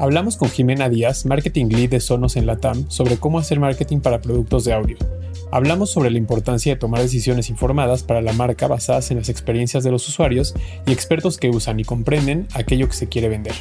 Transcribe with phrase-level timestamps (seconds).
[0.00, 4.22] Hablamos con Jimena Díaz, Marketing Lead de Sonos en Latam, sobre cómo hacer marketing para
[4.22, 4.96] productos de audio.
[5.52, 9.84] Hablamos sobre la importancia de tomar decisiones informadas para la marca basadas en las experiencias
[9.84, 10.54] de los usuarios
[10.86, 13.52] y expertos que usan y comprenden aquello que se quiere vender.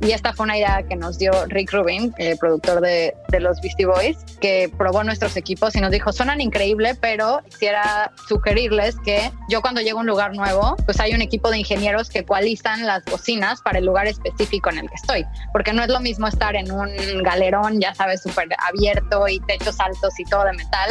[0.00, 3.60] Y esta fue una idea que nos dio Rick Rubin, el productor de, de, los
[3.60, 9.30] Beastie Boys, que probó nuestros equipos y nos dijo, suenan increíble, pero quisiera sugerirles que
[9.48, 12.86] yo cuando llego a un lugar nuevo, pues hay un equipo de ingenieros que ecualizan
[12.86, 15.24] las bocinas para el lugar específico en el que estoy.
[15.52, 16.90] Porque no es lo mismo estar en un
[17.22, 20.90] galerón, ya sabes, súper abierto y techos altos y todo de metal,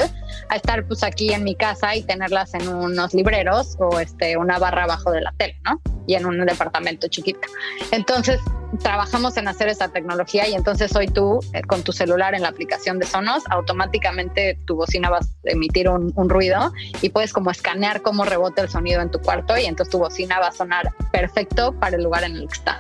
[0.50, 4.60] a estar pues aquí en mi casa y tenerlas en unos libreros o este, una
[4.60, 5.82] barra abajo de la tele, ¿no?
[6.08, 7.48] Y en un departamento chiquito.
[7.92, 8.40] Entonces,
[8.82, 12.50] trabajamos en hacer esa tecnología y entonces hoy tú eh, con tu celular en la
[12.50, 17.52] aplicación de Sonos automáticamente tu bocina va a emitir un, un, ruido y puedes como
[17.52, 20.94] escanear cómo rebota el sonido en tu cuarto y entonces tu bocina va a sonar
[21.12, 22.80] perfecto para el lugar en el que está.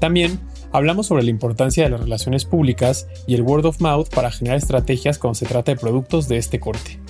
[0.00, 0.38] También
[0.72, 4.58] hablamos sobre la importancia de las relaciones públicas y el word of mouth para generar
[4.58, 7.00] estrategias cuando se trata de productos de este corte.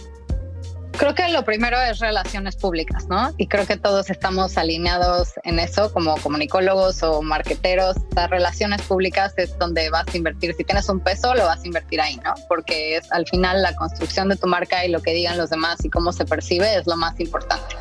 [0.99, 3.33] Creo que lo primero es relaciones públicas, ¿no?
[3.37, 7.99] Y creo que todos estamos alineados en eso como comunicólogos o marqueteros.
[8.17, 10.55] Las relaciones públicas es donde vas a invertir.
[10.55, 12.35] Si tienes un peso, lo vas a invertir ahí, ¿no?
[12.49, 15.85] Porque es al final la construcción de tu marca y lo que digan los demás
[15.85, 17.77] y cómo se percibe es lo más importante.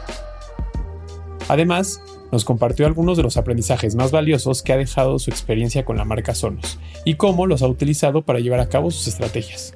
[1.47, 1.99] Además,
[2.31, 6.05] nos compartió algunos de los aprendizajes más valiosos que ha dejado su experiencia con la
[6.05, 9.73] marca Sonos y cómo los ha utilizado para llevar a cabo sus estrategias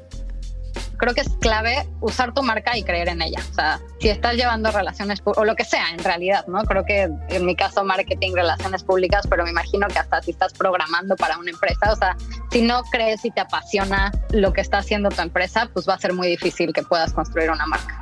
[1.02, 3.40] creo que es clave usar tu marca y creer en ella.
[3.50, 6.64] O sea, si estás llevando relaciones o lo que sea en realidad, ¿no?
[6.64, 10.54] Creo que en mi caso marketing, relaciones públicas, pero me imagino que hasta si estás
[10.54, 12.16] programando para una empresa, o sea,
[12.52, 15.98] si no crees y te apasiona lo que está haciendo tu empresa, pues va a
[15.98, 17.98] ser muy difícil que puedas construir una marca.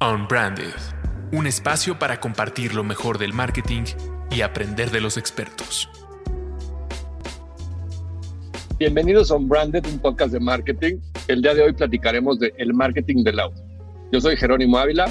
[0.00, 0.74] Unbranded,
[1.32, 3.84] un espacio para compartir lo mejor del marketing
[4.30, 5.90] y aprender de los expertos.
[8.76, 10.96] Bienvenidos a Unbranded, un podcast de marketing.
[11.28, 13.64] El día de hoy platicaremos de el marketing del audio.
[14.10, 15.08] Yo soy Jerónimo Ávila.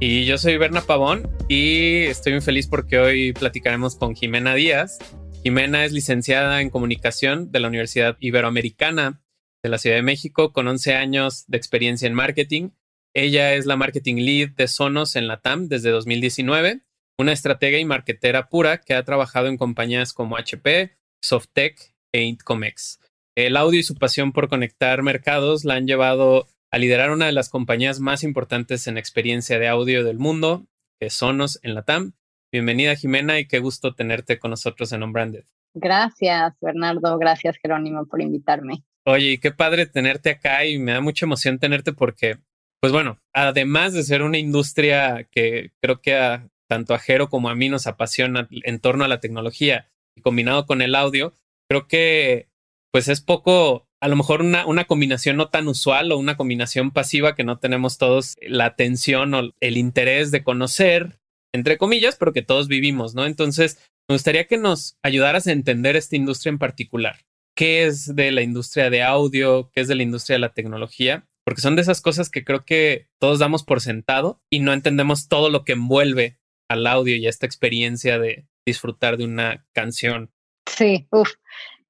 [0.00, 4.98] Y yo soy Berna Pavón y estoy muy feliz porque hoy platicaremos con Jimena Díaz.
[5.42, 9.22] Jimena es licenciada en comunicación de la Universidad Iberoamericana
[9.62, 12.70] de la Ciudad de México con 11 años de experiencia en marketing.
[13.12, 16.80] Ella es la marketing lead de Sonos en la TAM desde 2019,
[17.18, 23.01] una estratega y marketera pura que ha trabajado en compañías como HP, Softec e Intcomex.
[23.34, 27.32] El audio y su pasión por conectar mercados la han llevado a liderar una de
[27.32, 30.66] las compañías más importantes en experiencia de audio del mundo,
[31.00, 32.12] que es Sonos en la TAM.
[32.52, 35.44] Bienvenida Jimena y qué gusto tenerte con nosotros en Unbranded.
[35.74, 38.84] Gracias Bernardo, gracias Jerónimo por invitarme.
[39.06, 42.36] Oye, qué padre tenerte acá y me da mucha emoción tenerte porque,
[42.82, 47.48] pues bueno, además de ser una industria que creo que a, tanto a Jero como
[47.48, 51.32] a mí nos apasiona en torno a la tecnología y combinado con el audio,
[51.66, 52.51] creo que
[52.92, 56.90] pues es poco, a lo mejor una, una combinación no tan usual o una combinación
[56.90, 61.18] pasiva que no tenemos todos la atención o el interés de conocer,
[61.54, 63.24] entre comillas, pero que todos vivimos, ¿no?
[63.24, 67.16] Entonces, me gustaría que nos ayudaras a entender esta industria en particular.
[67.56, 69.70] ¿Qué es de la industria de audio?
[69.72, 71.26] ¿Qué es de la industria de la tecnología?
[71.44, 75.28] Porque son de esas cosas que creo que todos damos por sentado y no entendemos
[75.28, 76.38] todo lo que envuelve
[76.68, 80.30] al audio y a esta experiencia de disfrutar de una canción.
[80.66, 81.32] Sí, uff.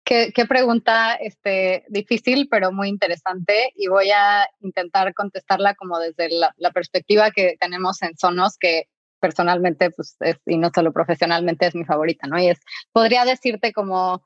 [0.05, 6.53] Qué, pregunta este, difícil, pero muy interesante y voy a intentar contestarla como desde la,
[6.59, 8.89] la perspectiva que tenemos en Sonos, que
[9.21, 12.39] personalmente, pues, es, y no solo profesionalmente, es mi favorita, ¿no?
[12.39, 12.59] Y es,
[12.93, 14.25] podría decirte como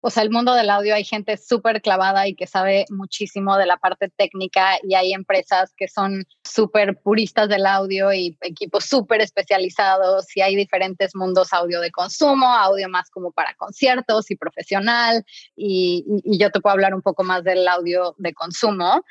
[0.00, 3.66] o sea, el mundo del audio hay gente súper clavada y que sabe muchísimo de
[3.66, 9.20] la parte técnica y hay empresas que son súper puristas del audio y equipos súper
[9.20, 15.24] especializados y hay diferentes mundos audio de consumo, audio más como para conciertos y profesional
[15.56, 16.04] y,
[16.38, 19.02] yo te puedo hablar un poco más del audio de consumo.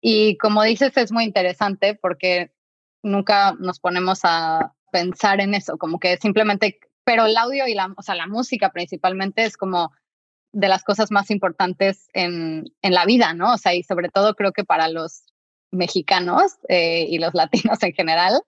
[0.00, 2.52] Y como dices, es muy interesante porque
[3.02, 7.94] nunca nos ponemos a pensar en eso, como que simplemente, pero el audio y la,
[7.96, 9.92] o sea, la música principalmente es como
[10.52, 13.54] de las cosas más importantes en, en, la vida, ¿no?
[13.54, 15.24] O sea, y sobre todo creo que para los
[15.72, 18.40] mexicanos eh, y los latinos en general,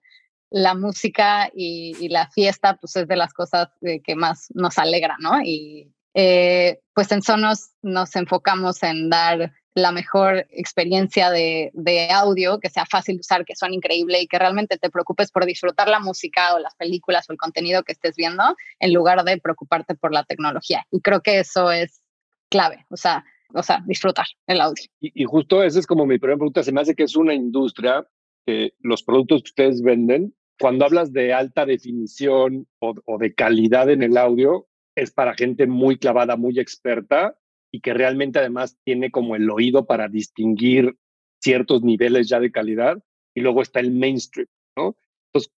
[0.49, 5.17] la música y, la fiesta, pues es de las cosas eh, que más nos alegra,
[5.19, 5.41] ¿no?
[5.43, 12.59] Y eh, pues en Sonos nos enfocamos en dar la mejor experiencia de, de, audio,
[12.59, 15.89] que sea fácil de usar, que suene increíble y que realmente te preocupes por disfrutar
[15.89, 18.43] la música o las películas o el contenido que estés viendo,
[18.79, 20.87] en lugar de preocuparte por la tecnología.
[20.91, 22.01] Y creo que eso es
[22.49, 24.85] clave, o sea, o sea disfrutar el audio.
[25.01, 27.33] Y, y justo esa es como mi primera pregunta, se me hace que es una
[27.33, 28.07] industria
[28.45, 33.89] que los productos que ustedes venden, cuando hablas de alta definición o, o de calidad
[33.89, 37.35] en el audio, es para gente muy clavada, muy experta
[37.75, 40.95] y que realmente además tiene como el oído para distinguir
[41.41, 44.95] ciertos niveles ya de calidad y luego está el mainstream, ¿no?
[45.27, 45.51] Entonces,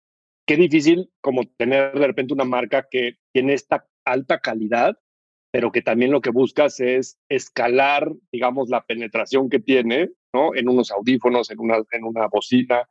[0.46, 4.96] qué difícil como tener de repente una marca que tiene esta alta calidad,
[5.52, 10.54] pero que también lo que buscas es escalar, digamos, la penetración que tiene, ¿no?
[10.54, 12.88] En unos audífonos, en una, en una bocina.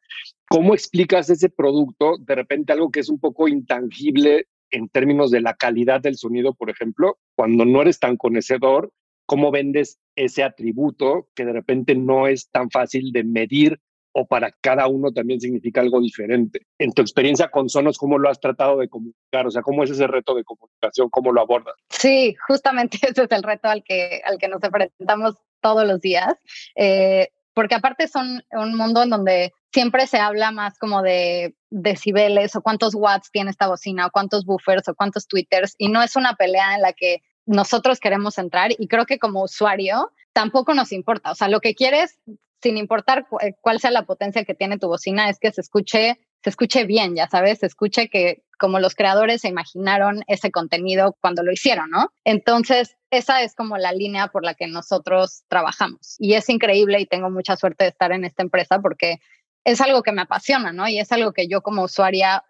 [0.47, 5.41] ¿Cómo explicas ese producto, de repente algo que es un poco intangible en términos de
[5.41, 8.91] la calidad del sonido, por ejemplo, cuando no eres tan conocedor,
[9.25, 13.79] cómo vendes ese atributo que de repente no es tan fácil de medir
[14.17, 16.65] o para cada uno también significa algo diferente.
[16.79, 19.45] En tu experiencia con Sonos, ¿cómo lo has tratado de comunicar?
[19.45, 21.09] O sea, ¿cómo es ese reto de comunicación?
[21.09, 21.75] ¿Cómo lo abordas?
[21.89, 26.33] Sí, justamente ese es el reto al que, al que nos enfrentamos todos los días,
[26.75, 32.55] eh, porque aparte son un mundo en donde siempre se habla más como de decibeles
[32.55, 36.15] o cuántos watts tiene esta bocina o cuántos buffers o cuántos twitters y no es
[36.15, 40.91] una pelea en la que nosotros queremos entrar y creo que como usuario tampoco nos
[40.91, 41.31] importa.
[41.31, 42.19] O sea, lo que quieres,
[42.61, 46.19] sin importar eh, cuál sea la potencia que tiene tu bocina, es que se escuche,
[46.43, 51.15] se escuche bien, ya sabes, se escuche que como los creadores se imaginaron ese contenido
[51.21, 52.11] cuando lo hicieron, ¿no?
[52.23, 56.15] Entonces, esa es como la línea por la que nosotros trabajamos.
[56.19, 59.19] Y es increíble y tengo mucha suerte de estar en esta empresa porque
[59.65, 60.87] es algo que me apasiona, ¿no?
[60.87, 62.43] Y es algo que yo como usuaria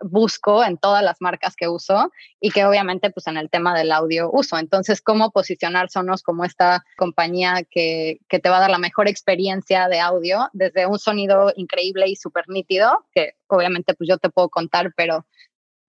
[0.00, 3.90] busco en todas las marcas que uso y que obviamente pues en el tema del
[3.90, 4.56] audio uso.
[4.56, 9.08] Entonces, ¿cómo posicionar Sonos como esta compañía que, que te va a dar la mejor
[9.08, 14.30] experiencia de audio desde un sonido increíble y súper nítido, que obviamente pues yo te
[14.30, 15.26] puedo contar, pero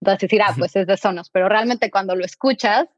[0.00, 2.88] vas a decir, ah, pues es de Sonos, pero realmente cuando lo escuchas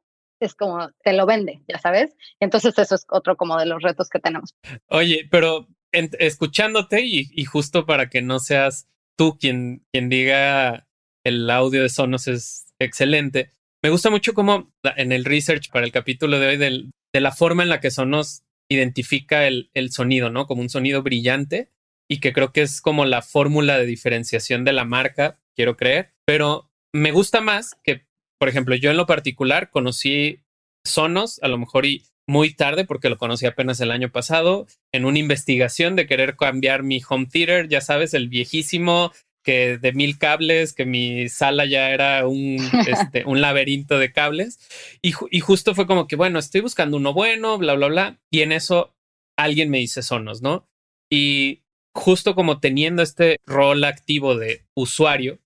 [0.41, 2.17] es como te lo vende, ya sabes.
[2.41, 4.55] Entonces eso es otro como de los retos que tenemos.
[4.89, 10.87] Oye, pero escuchándote y, justo para que no seas tú quien, quien diga
[11.25, 13.53] el audio de Sonos es excelente,
[13.83, 17.63] me gusta mucho cómo en el research para el capítulo de hoy de la forma
[17.63, 20.47] en la que Sonos identifica el, el sonido, ¿no?
[20.47, 21.71] Como un sonido brillante
[22.11, 26.15] y que creo que es como la fórmula de diferenciación de la marca, quiero creer,
[26.25, 28.07] pero me gusta más que,
[28.39, 30.43] por ejemplo, yo en lo particular conocí
[30.85, 35.05] Sonos, a lo mejor y muy tarde porque lo conocí apenas el año pasado en
[35.05, 39.13] una investigación de querer cambiar mi home theater, ya sabes, el viejísimo
[39.45, 42.57] que de mil cables, que mi sala ya era un,
[42.89, 44.59] este, un laberinto de cables.
[45.03, 48.21] Y, y, justo fue como que, bueno, estoy buscando uno bueno, bla, bla, bla.
[48.33, 48.93] Y en eso
[49.39, 50.67] alguien me dice Sonos, ¿no?
[51.11, 51.63] Y
[51.95, 55.39] justo como teniendo este rol activo de usuario,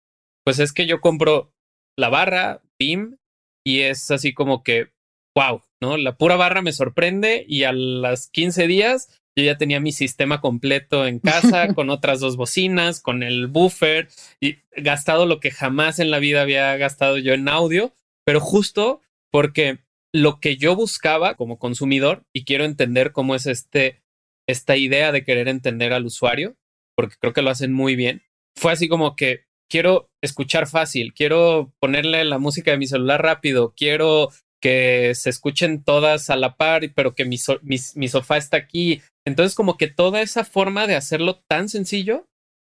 [0.45, 1.53] pues es que yo compro
[1.99, 3.19] la barra, BIM,
[3.67, 4.89] y es así como que
[5.37, 5.97] wow, ¿no?
[5.97, 10.41] La pura barra me sorprende y a las 15 días yo ya tenía mi sistema
[10.41, 14.09] completo en casa con otras dos bocinas, con el buffer
[14.41, 17.95] y gastado lo que jamás en la vida había gastado yo en audio,
[18.25, 19.01] pero justo
[19.31, 19.79] porque
[20.13, 24.03] lo que yo buscaba como consumidor y quiero entender cómo es este
[24.49, 26.57] esta idea de querer entender al usuario,
[26.97, 28.23] porque creo que lo hacen muy bien.
[28.57, 33.73] Fue así como que quiero escuchar fácil, quiero ponerle la música de mi celular rápido,
[33.77, 34.31] quiero
[34.61, 39.03] que se escuchen todas a la par, pero que mi, mi, sofá está aquí.
[39.27, 42.27] Entonces, como que toda esa forma de hacerlo tan sencillo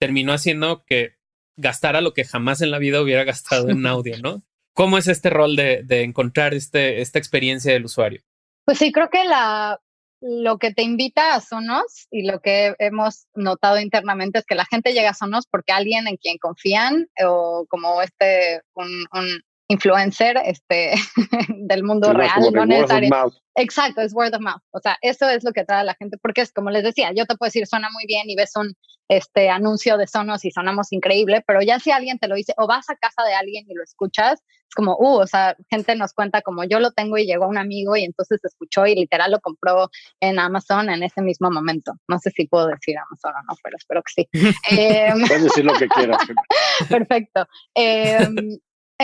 [0.00, 1.16] terminó haciendo que
[1.58, 4.42] gastara lo que jamás en la vida hubiera gastado en audio, ¿no?
[4.74, 8.22] ¿Cómo es este rol de, de encontrar este, esta experiencia del usuario?
[8.64, 9.80] Pues sí, creo que la,
[10.22, 14.64] lo que te invita a Sonos y lo que hemos notado internamente es que la
[14.64, 20.36] gente llega a Sonos porque alguien en quien confían o como este, un, un influencer
[20.44, 20.92] este,
[21.48, 23.36] del mundo real, no necesariamente.
[23.54, 24.62] Exacto, es word of mouth.
[24.70, 27.10] O sea, eso es lo que trae a la gente, porque es como les decía,
[27.14, 28.74] yo te puedo decir, suena muy bien y ves un
[29.08, 32.66] este, anuncio de Sonos y sonamos increíble, pero ya si alguien te lo dice o
[32.66, 36.14] vas a casa de alguien y lo escuchas, es como, uh, o sea, gente nos
[36.14, 39.40] cuenta como yo lo tengo y llegó un amigo y entonces escuchó y literal lo
[39.40, 39.90] compró
[40.20, 41.92] en Amazon en ese mismo momento.
[42.08, 44.28] No sé si puedo decir Amazon o no, pero espero que sí.
[44.70, 46.22] Em, Puedes decir lo que quieras.
[46.88, 47.46] Perfecto.
[47.74, 48.28] Eh,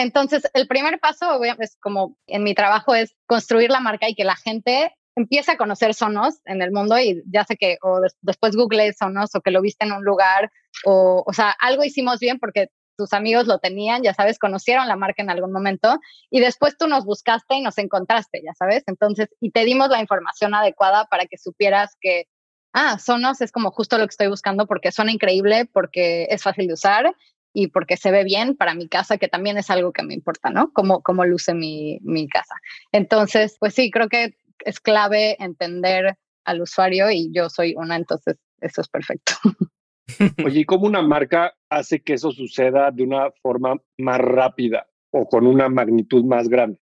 [0.01, 4.23] entonces, el primer paso, es como en mi trabajo, es construir la marca y que
[4.23, 8.55] la gente empiece a conocer Sonos en el mundo y ya sé que o después
[8.55, 10.51] Google Sonos o que lo viste en un lugar
[10.85, 14.97] o, o sea, algo hicimos bien porque tus amigos lo tenían, ya sabes, conocieron la
[14.97, 19.29] marca en algún momento y después tú nos buscaste y nos encontraste, ya sabes, entonces,
[19.39, 22.25] y te dimos la información adecuada para que supieras que,
[22.73, 26.67] ah, Sonos es como justo lo que estoy buscando porque suena increíble, porque es fácil
[26.67, 27.15] de usar
[27.53, 30.49] y porque se ve bien para mi casa, que también es algo que me importa,
[30.49, 30.71] ¿no?
[30.73, 32.55] Cómo, cómo luce mi, mi casa.
[32.91, 38.37] Entonces, pues sí, creo que es clave entender al usuario y yo soy una, entonces
[38.61, 39.33] eso es perfecto.
[40.45, 45.27] Oye, ¿y cómo una marca hace que eso suceda de una forma más rápida o
[45.27, 46.79] con una magnitud más grande?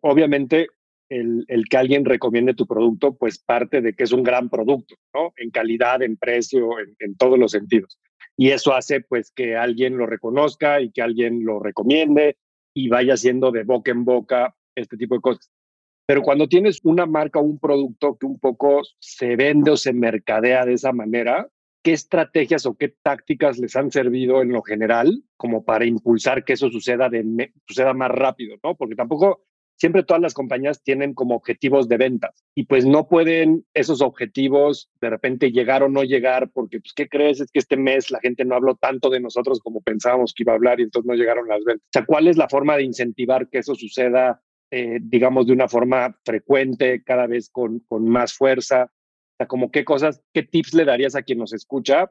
[0.00, 0.68] Obviamente,
[1.10, 4.94] el, el, que alguien recomiende tu producto, pues parte de que es un gran producto,
[5.12, 5.34] ¿no?
[5.36, 7.98] En calidad, en precio, en, en todos los sentidos.
[8.36, 12.36] Y eso hace, pues, que alguien lo reconozca y que alguien lo recomiende
[12.74, 15.50] y vaya siendo de boca en boca este tipo de cosas.
[16.06, 19.92] Pero cuando tienes una marca o un producto que un poco se vende o se
[19.92, 21.48] mercadea de esa manera,
[21.82, 26.54] ¿qué estrategias o qué tácticas les han servido en lo general como para impulsar que
[26.54, 28.56] eso suceda, de, suceda más rápido?
[28.62, 28.74] ¿no?
[28.74, 29.44] Porque tampoco
[29.76, 34.90] siempre todas las compañías tienen como objetivos de ventas y pues no pueden esos objetivos
[35.00, 37.40] de repente llegar o no llegar porque pues ¿qué crees?
[37.40, 40.52] Es que este mes la gente no habló tanto de nosotros como pensábamos que iba
[40.52, 41.86] a hablar y entonces no llegaron las ventas.
[41.86, 45.68] O sea, ¿cuál es la forma de incentivar que eso suceda, eh, digamos, de una
[45.68, 48.84] forma frecuente, cada vez con, con más fuerza?
[48.84, 52.10] O sea, como qué cosas, qué tips le darías a quien nos escucha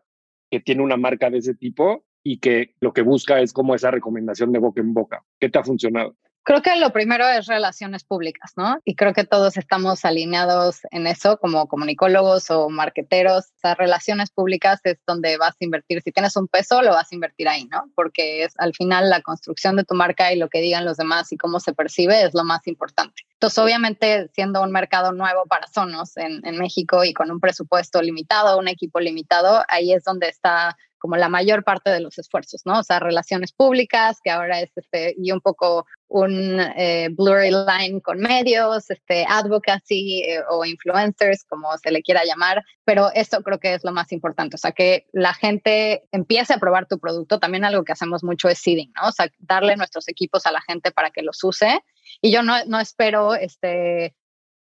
[0.51, 3.91] que tiene una marca de ese tipo y que lo que busca es como esa
[3.91, 5.25] recomendación de boca en boca.
[5.39, 6.15] ¿Qué te ha funcionado?
[6.45, 8.77] Creo que lo primero es relaciones públicas, ¿no?
[8.83, 13.45] Y creo que todos estamos alineados en eso como comunicólogos o marqueteros.
[13.63, 16.01] O relaciones públicas es donde vas a invertir.
[16.01, 17.85] Si tienes un peso, lo vas a invertir ahí, ¿no?
[17.95, 21.31] Porque es al final la construcción de tu marca y lo que digan los demás
[21.31, 23.23] y cómo se percibe es lo más importante.
[23.35, 28.57] Entonces, obviamente, siendo un mercado nuevo para Sonos en México y con un presupuesto limitado,
[28.57, 32.79] un equipo limitado, ahí es donde está como la mayor parte de los esfuerzos, ¿no?
[32.79, 37.99] O sea, relaciones públicas, que ahora es este, y un poco un eh, blurry line
[38.01, 43.59] con medios, este, advocacy eh, o influencers, como se le quiera llamar, pero eso creo
[43.59, 47.37] que es lo más importante, o sea, que la gente empiece a probar tu producto,
[47.37, 49.09] también algo que hacemos mucho es seeding, ¿no?
[49.09, 51.81] O sea, darle nuestros equipos a la gente para que los use.
[52.21, 54.15] Y yo no, no espero este,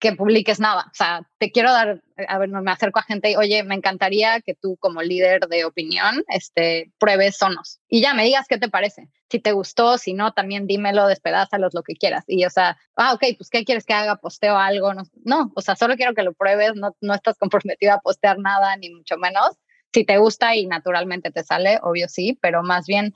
[0.04, 0.84] que publiques nada.
[0.92, 4.42] O sea, te quiero dar, a ver, me acerco a gente y, oye, me encantaría
[4.42, 8.68] que tú como líder de opinión este, pruebes Sonos y ya me digas qué te
[8.68, 9.08] parece.
[9.30, 12.24] Si te gustó, si no, también dímelo, despedázalos, lo que quieras.
[12.26, 14.16] Y, o sea, ah, ok, pues, ¿qué quieres que haga?
[14.16, 14.92] ¿Posteo algo?
[14.92, 18.38] No, no o sea, solo quiero que lo pruebes, no, no estás comprometido a postear
[18.38, 19.56] nada, ni mucho menos.
[19.94, 23.14] Si te gusta y naturalmente te sale, obvio sí, pero más bien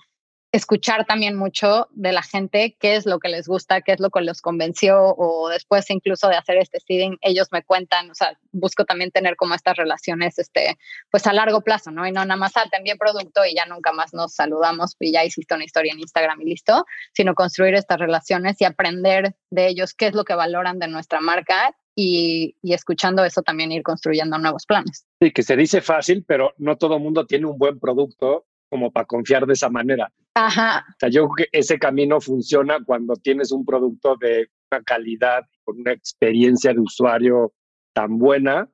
[0.51, 4.11] escuchar también mucho de la gente qué es lo que les gusta, qué es lo
[4.11, 8.39] que los convenció o después incluso de hacer este seeding, ellos me cuentan, o sea,
[8.53, 10.79] busco también tener como estas relaciones, este,
[11.11, 12.07] pues a largo plazo, ¿no?
[12.07, 15.25] Y no nada más, ah, te producto y ya nunca más nos saludamos y ya
[15.25, 19.95] hiciste una historia en Instagram y listo, sino construir estas relaciones y aprender de ellos
[19.95, 24.39] qué es lo que valoran de nuestra marca y, y, escuchando eso también ir construyendo
[24.39, 25.05] nuevos planes.
[25.21, 29.07] Sí, que se dice fácil, pero no todo mundo tiene un buen producto como para
[29.07, 30.13] confiar de esa manera.
[30.35, 30.85] Ajá.
[30.89, 35.45] O sea, yo creo que ese camino funciona cuando tienes un producto de una calidad,
[35.65, 37.53] con una experiencia de usuario
[37.95, 38.69] tan buena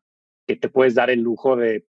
[0.46, 1.86] que te puedes dar el lujo de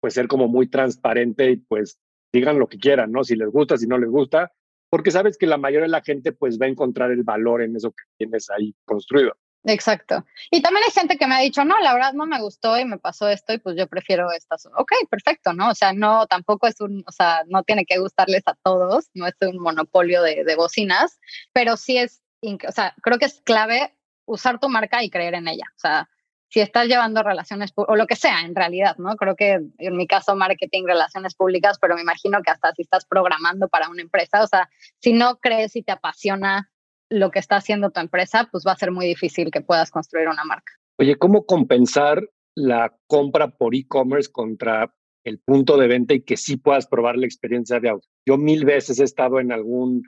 [0.00, 1.98] pues ser como muy transparente y pues
[2.32, 3.22] digan lo que quieran, ¿no?
[3.22, 4.52] Si les gusta, si no les gusta,
[4.90, 7.76] porque sabes que la mayoría de la gente pues va a encontrar el valor en
[7.76, 9.36] eso que tienes ahí construido.
[9.64, 10.24] Exacto.
[10.50, 12.84] Y también hay gente que me ha dicho, no, la verdad no me gustó y
[12.84, 14.66] me pasó esto y pues yo prefiero estas.
[14.66, 15.70] Ok, perfecto, ¿no?
[15.70, 19.26] O sea, no, tampoco es un, o sea, no tiene que gustarles a todos, no
[19.26, 21.20] es un monopolio de, de bocinas,
[21.52, 25.46] pero sí es, o sea, creo que es clave usar tu marca y creer en
[25.46, 25.66] ella.
[25.76, 26.08] O sea,
[26.48, 29.16] si estás llevando relaciones o lo que sea en realidad, ¿no?
[29.16, 33.06] Creo que en mi caso marketing, relaciones públicas, pero me imagino que hasta si estás
[33.06, 36.70] programando para una empresa, o sea, si no crees y te apasiona
[37.12, 40.28] lo que está haciendo tu empresa, pues va a ser muy difícil que puedas construir
[40.28, 40.72] una marca.
[40.98, 46.56] Oye, ¿cómo compensar la compra por e-commerce contra el punto de venta y que sí
[46.56, 48.08] puedas probar la experiencia de auto?
[48.26, 50.02] Yo mil veces he estado en algún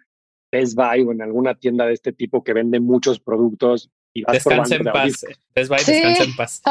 [0.51, 4.35] Best Buy o en alguna tienda de este tipo que vende muchos productos y vas
[4.35, 5.27] descansa en paz.
[5.55, 6.63] Best Buy descansa en paz.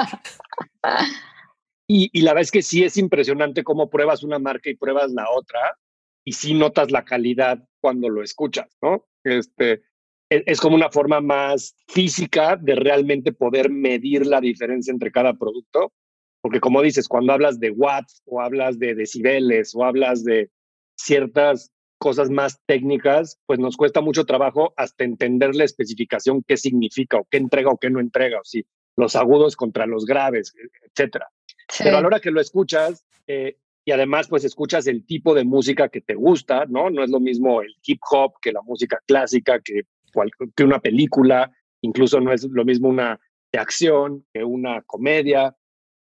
[1.87, 5.11] y, y la verdad es que sí es impresionante cómo pruebas una marca y pruebas
[5.11, 5.77] la otra
[6.25, 9.05] y sí notas la calidad cuando lo escuchas, ¿no?
[9.23, 9.83] Este,
[10.45, 15.91] es como una forma más física de realmente poder medir la diferencia entre cada producto.
[16.41, 20.49] Porque como dices, cuando hablas de watts o hablas de decibeles o hablas de
[20.95, 27.17] ciertas cosas más técnicas, pues nos cuesta mucho trabajo hasta entender la especificación, qué significa
[27.17, 28.65] o qué entrega o qué no entrega, o si
[28.97, 31.27] los agudos contra los graves, e-, etcétera.
[31.79, 35.45] Pero a la hora que lo escuchas, eh, y además pues escuchas el tipo de
[35.45, 36.89] música que te gusta, ¿no?
[36.89, 39.83] No es lo mismo el hip hop que la música clásica, que
[40.55, 41.51] que una película,
[41.81, 43.19] incluso no es lo mismo una
[43.51, 45.55] de acción que una comedia,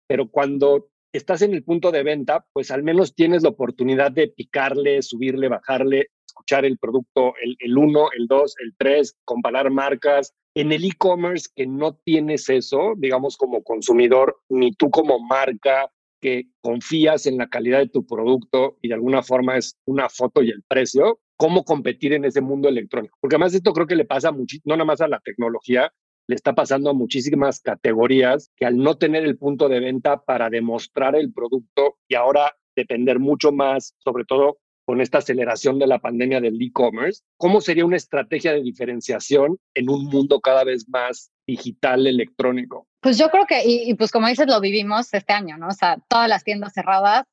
[0.07, 4.29] pero cuando estás en el punto de venta, pues al menos tienes la oportunidad de
[4.29, 10.33] picarle, subirle, bajarle, escuchar el producto, el 1, el 2, el 3, comparar marcas.
[10.55, 15.91] En el e-commerce que no tienes eso, digamos como consumidor, ni tú como marca,
[16.24, 20.41] que confías en la calidad de tu producto y de alguna forma es una foto
[20.41, 23.18] y el precio, cómo competir en ese mundo electrónico.
[23.20, 25.92] Porque además esto creo que le pasa no nada más a la tecnología,
[26.28, 30.50] le está pasando a muchísimas categorías que al no tener el punto de venta para
[30.50, 36.00] demostrar el producto y ahora depender mucho más, sobre todo con esta aceleración de la
[36.00, 41.32] pandemia del e-commerce, ¿cómo sería una estrategia de diferenciación en un mundo cada vez más
[41.48, 42.88] digital, electrónico?
[43.02, 45.68] Pues yo creo que, y, pues como dices, lo vivimos este año, ¿no?
[45.68, 47.25] O sea, todas las tiendas cerradas,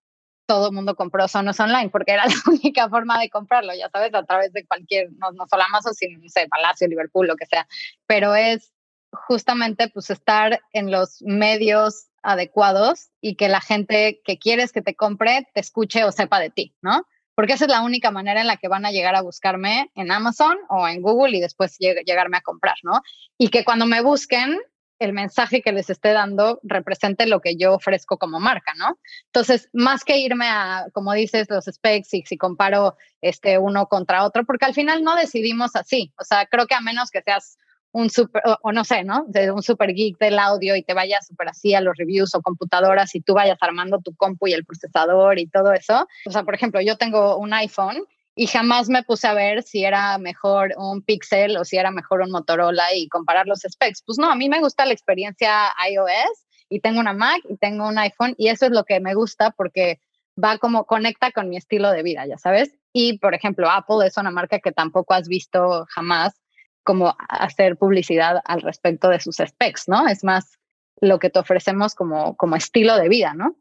[0.50, 4.12] todo el mundo compró Sonos online porque era la única forma de comprarlo, ya sabes,
[4.12, 7.46] a través de cualquier, no, no solo Amazon, sino, no sé, Palacio, Liverpool, lo que
[7.46, 7.68] sea.
[8.08, 8.72] Pero es
[9.12, 14.96] justamente pues estar en los medios adecuados y que la gente que quieres que te
[14.96, 17.06] compre te escuche o sepa de ti, ¿no?
[17.36, 20.10] Porque esa es la única manera en la que van a llegar a buscarme en
[20.10, 23.02] Amazon o en Google y después llegarme a comprar, ¿no?
[23.38, 24.58] Y que cuando me busquen,
[25.00, 28.98] el mensaje que les esté dando represente lo que yo ofrezco como marca, ¿no?
[29.26, 34.24] Entonces, más que irme a, como dices, los specs y si comparo este uno contra
[34.24, 36.12] otro, porque al final no decidimos así.
[36.20, 37.58] O sea, creo que a menos que seas
[37.92, 39.24] un super, o, no sé, ¿no?
[39.26, 42.42] De un super geek del audio y te vayas súper así a los reviews o
[42.42, 46.06] computadoras y tú vayas armando tu compu y el procesador y todo eso.
[46.26, 49.84] O sea, por ejemplo, yo tengo un iPhone y jamás me puse a ver si
[49.84, 54.02] era mejor un Pixel o si era mejor un Motorola y comparar los specs.
[54.06, 57.86] Pues no, a mí me gusta la experiencia iOS y tengo una Mac y tengo
[57.88, 60.00] un iPhone y eso es lo que me gusta porque
[60.42, 62.74] va como conecta con mi estilo de vida, ya sabes.
[62.92, 66.40] Y por ejemplo, Apple es una marca que tampoco has visto jamás
[66.82, 70.08] como hacer publicidad al respecto de sus specs, ¿no?
[70.08, 70.58] Es más
[71.00, 73.56] lo que te ofrecemos como, como estilo de vida, ¿no?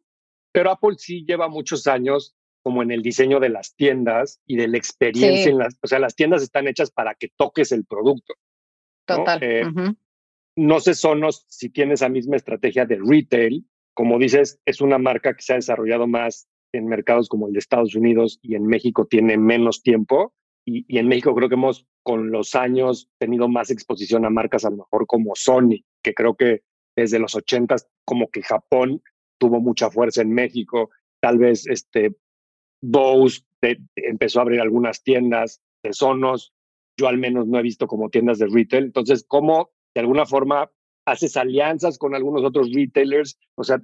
[0.52, 4.68] Pero Apple sí lleva muchos años como en el diseño de las tiendas y de
[4.68, 8.34] la experiencia en las, o sea, las tiendas están hechas para que toques el producto.
[9.06, 9.40] Total.
[9.42, 9.66] Eh,
[10.56, 13.66] no sé, Sonos, si tiene esa misma estrategia de retail.
[13.94, 17.60] Como dices, es una marca que se ha desarrollado más en mercados como el de
[17.60, 20.34] Estados Unidos y en México tiene menos tiempo.
[20.66, 24.70] Y, en México creo que hemos con los años tenido más exposición a marcas a
[24.70, 26.62] lo mejor como Sony, que creo que
[26.96, 29.02] desde los 80 como que Japón
[29.40, 30.90] tuvo mucha fuerza en México,
[31.22, 32.16] tal vez este
[32.82, 33.42] Bose
[33.96, 36.54] empezó a abrir algunas tiendas de Sonos,
[36.98, 40.70] yo al menos no he visto como tiendas de retail, entonces cómo de alguna forma
[41.06, 43.82] haces alianzas con algunos otros retailers, o sea,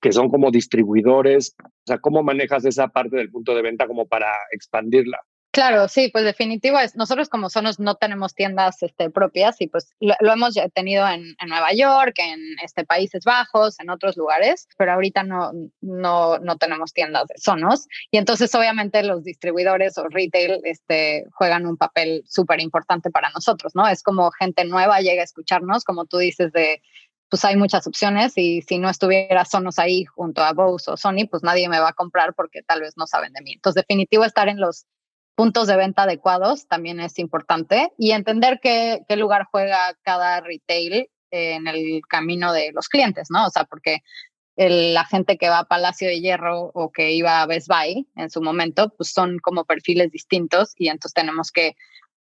[0.00, 4.06] que son como distribuidores, o sea, cómo manejas esa parte del punto de venta como
[4.06, 5.18] para expandirla.
[5.56, 9.88] Claro, sí, pues definitivo es, nosotros como Sonos no tenemos tiendas este, propias y pues
[10.00, 15.22] lo, hemos tenido en, Nueva York, en este, Países Bajos, en otros lugares, pero ahorita
[15.22, 21.24] no, no, no tenemos tiendas de Sonos y entonces obviamente los distribuidores o retail este,
[21.32, 23.88] juegan un papel súper importante para nosotros, ¿no?
[23.88, 26.82] Es como gente nueva llega a escucharnos, como tú dices, de
[27.30, 31.26] pues hay muchas opciones y si no estuviera Sonos ahí junto a Bose o Sony,
[31.30, 33.54] pues nadie me va a comprar porque tal vez no saben de mí.
[33.54, 34.84] Entonces, definitivo estar en los
[35.36, 41.08] puntos de venta adecuados también es importante y entender qué, qué lugar juega cada retail
[41.30, 43.46] en el camino de los clientes, ¿no?
[43.46, 44.02] O sea, porque
[44.56, 48.30] la gente que va a Palacio de Hierro o que iba a Best Buy en
[48.30, 51.76] su momento, pues son como perfiles distintos y entonces tenemos que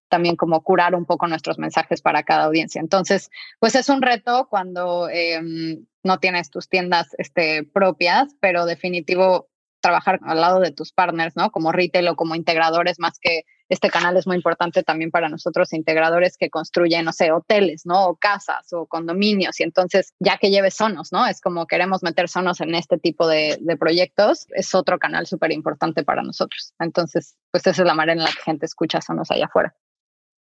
[0.10, 2.80] también como curar un poco nuestros mensajes para cada audiencia.
[2.82, 9.48] Entonces, pues es un reto cuando em, no tienes tus tiendas este, propias, pero definitivo
[9.86, 11.52] trabajar al lado de tus partners, ¿no?
[11.52, 15.74] Como retail o como integradores, más que este canal es muy importante también para nosotros,
[15.74, 18.08] integradores que construyen, no sé, hoteles, ¿no?
[18.08, 19.60] O casas o condominios.
[19.60, 21.28] Y entonces, ya que lleves Sonos, ¿no?
[21.28, 26.04] Es como queremos meter Sonos en este tipo de, proyectos, es otro canal súper importante
[26.04, 26.74] para nosotros.
[26.80, 29.76] Entonces, pues esa es la manera en la que gente escucha Sonos allá afuera.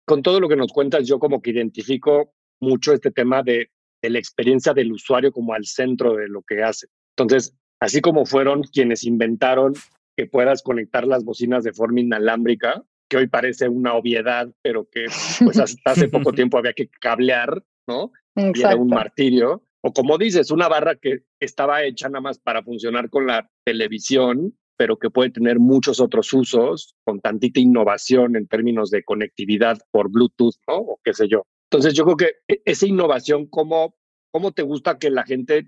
[0.06, 4.10] Con todo lo que nos cuentas, yo como que identifico mucho este tema de, de
[4.10, 6.88] la experiencia del usuario como al centro de lo que hace.
[7.16, 9.74] Entonces, así como fueron quienes inventaron
[10.16, 15.08] que puedas conectar las bocinas de forma inalámbrica, que hoy parece una obviedad, pero que
[15.44, 18.12] pues hasta hace poco tiempo había que cablear, ¿no?
[18.36, 19.64] Y era un martirio.
[19.84, 24.56] O como dices, una barra que estaba hecha nada más para funcionar con la televisión,
[24.78, 30.10] pero que puede tener muchos otros usos con tantita innovación en términos de conectividad por
[30.12, 30.76] Bluetooth, ¿no?
[30.76, 31.44] O qué sé yo.
[31.72, 33.96] Entonces yo creo que e, esa innovación, ¿cómo,
[34.32, 35.66] cómo te gusta que la gente,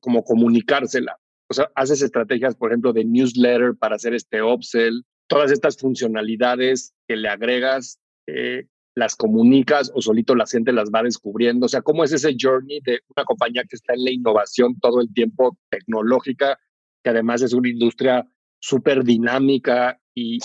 [0.00, 1.18] como comunicársela?
[1.54, 6.92] O sea, haces estrategias, por ejemplo, de newsletter para hacer este upsell, todas estas funcionalidades
[7.06, 11.66] que le agregas, eh, las comunicas o solito la gente las va descubriendo.
[11.66, 15.00] O sea, ¿cómo es ese journey de una compañía que está en la innovación todo
[15.00, 16.58] el tiempo tecnológica,
[17.04, 18.28] que además es una industria
[18.60, 20.38] súper dinámica y,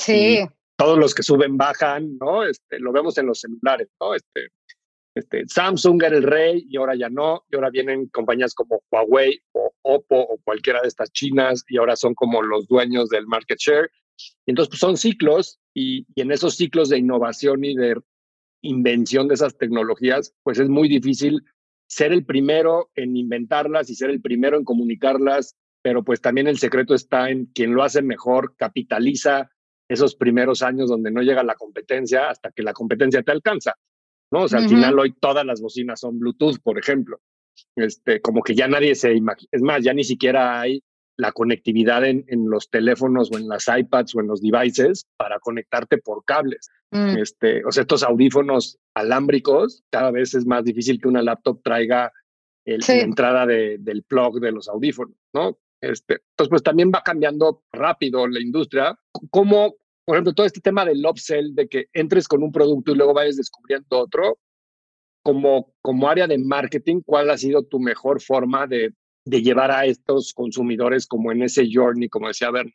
[0.78, 2.46] todos los que suben bajan, ¿no?
[2.46, 4.14] Este, lo vemos en los celulares, ¿no?
[4.14, 4.50] Este,
[5.20, 9.40] Este, Samsung era el rey y ahora ya no, y ahora vienen compañías como Huawei
[9.52, 13.60] o Oppo o cualquiera de estas chinas y ahora son como los dueños del market
[13.60, 13.92] share.
[14.46, 17.96] Entonces pues, son ciclos y, y en esos ciclos de innovación y de
[18.62, 21.44] invención de esas tecnologías, pues es muy difícil
[21.88, 26.60] ser el primero en inventarlas y ser el primero en comunicarlas, pero pues también el
[26.60, 29.50] secreto está en quien lo hace mejor, capitaliza
[29.90, 33.76] esos primeros años donde no llega la competencia hasta que la competencia te alcanza.
[34.32, 34.44] ¿No?
[34.44, 37.20] O sea, al final hoy todas las bocinas son Bluetooth, por ejemplo.
[37.76, 40.84] Este, como que ya nadie se imagina, es más, ya ni siquiera hay
[41.18, 45.40] la conectividad en, en, los teléfonos o en las iPads o en los devices para
[45.40, 46.70] conectarte por cables.
[46.92, 47.18] Mm.
[47.18, 52.14] Este, o sea, estos audífonos alámbricos, cada vez es más difícil que una laptop traiga
[52.66, 55.58] el, la entrada de, del plug de los audífonos, ¿no?
[55.82, 58.98] Este, entonces, pues también va cambiando rápido la industria.
[59.30, 59.76] ¿Cómo,
[60.10, 63.14] por ejemplo, todo este tema del upsell, de que entres con un producto y luego
[63.14, 64.40] vayas descubriendo otro,
[65.22, 68.92] como, como área de marketing, ¿cuál ha sido tu mejor forma de,
[69.26, 72.72] de llevar a estos consumidores como en ese journey, como decía Berna?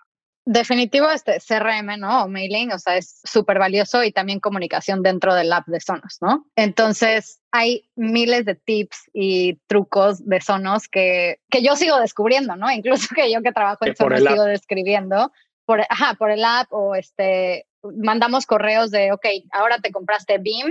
[0.46, 2.22] Definitivo, este CRM, ¿no?
[2.22, 6.18] O mailing, o sea, es súper valioso y también comunicación dentro del app de Sonos,
[6.20, 6.46] ¿no?
[6.54, 12.70] Entonces, hay miles de tips y trucos de Sonos que, que yo sigo descubriendo, ¿no?
[12.70, 15.32] Incluso que yo que trabajo en Sonos sigo describiendo
[15.64, 20.70] por, ajá, por el app o este, mandamos correos de, ok, ahora te compraste BIM,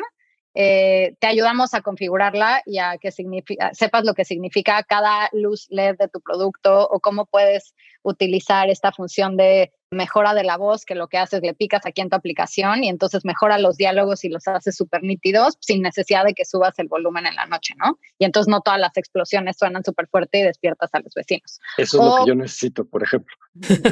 [0.56, 5.98] eh, te ayudamos a configurarla y a que sepas lo que significa cada luz LED
[5.98, 10.96] de tu producto o cómo puedes utilizar esta función de mejora de la voz, que
[10.96, 14.30] lo que haces le picas aquí en tu aplicación y entonces mejora los diálogos y
[14.30, 18.00] los haces súper nítidos sin necesidad de que subas el volumen en la noche, ¿no?
[18.18, 21.60] Y entonces no todas las explosiones suenan súper fuerte y despiertas a los vecinos.
[21.78, 23.36] Eso es lo que yo necesito, por ejemplo.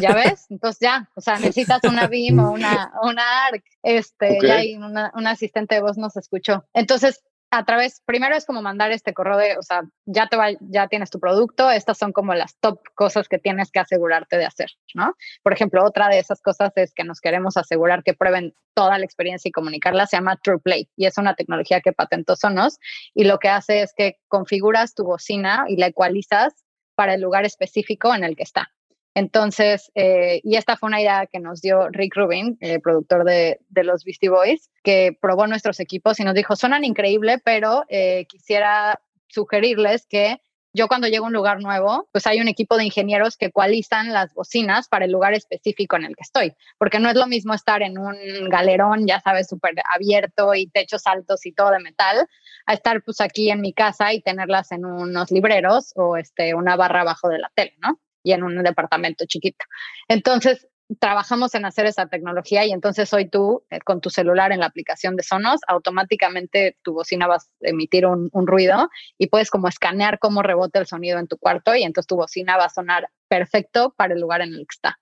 [0.02, 0.48] ¿Ya ves?
[0.50, 5.12] Entonces ya, o sea, necesitas una BIM o una, una ARC, este, ya hay una,
[5.16, 6.66] un asistente de voz nos escuchó.
[6.74, 10.52] Entonces, a través, primero es como mandar este correo de, o sea, ya te va,
[10.62, 14.46] ya tienes tu producto, estas son como las top cosas que tienes que asegurarte de
[14.46, 15.16] hacer, ¿no?
[15.44, 19.04] Por ejemplo, otra de esas cosas es que nos queremos asegurar que prueben toda la
[19.04, 22.80] experiencia y comunicarla, se llama TruePlay y es una tecnología que patentó Sonos
[23.14, 26.54] y lo que hace es que configuras tu bocina y la ecualizas
[26.96, 28.72] para el lugar específico en el que está.
[29.14, 33.60] Entonces, eh, y esta fue una idea que nos dio Rick Rubin, el productor de,
[33.70, 39.02] los Beastie Boys, que probó nuestros equipos y nos dijo, suenan increíble, pero eh, quisiera
[39.28, 40.42] sugerirles que
[40.74, 44.14] yo cuando llego a un lugar nuevo, pues hay un equipo de ingenieros que ecualizan
[44.14, 47.54] las bocinas para el lugar específico en el que estoy, porque no es lo mismo
[47.54, 48.16] estar en un
[48.50, 52.26] galerón, ya sabes, súper abierto y techos altos y todo de metal,
[52.66, 56.78] a estar pues aquí en mi casa y tenerlas en unos libreros o este, una
[56.78, 58.00] barra abajo de la tele, ¿no?
[58.24, 59.66] Y en un departamento chiquito.
[60.08, 60.68] Entonces,
[61.00, 64.66] trabajamos en hacer esa tecnología y entonces hoy tú, eh, con tu celular en la
[64.66, 70.20] aplicación de Sonos, automáticamente tu bocina va a emitir un, ruido y puedes como escanear
[70.20, 73.94] cómo rebota el sonido en tu cuarto y entonces tu bocina va a sonar perfecto
[73.96, 75.00] para el lugar en el que está.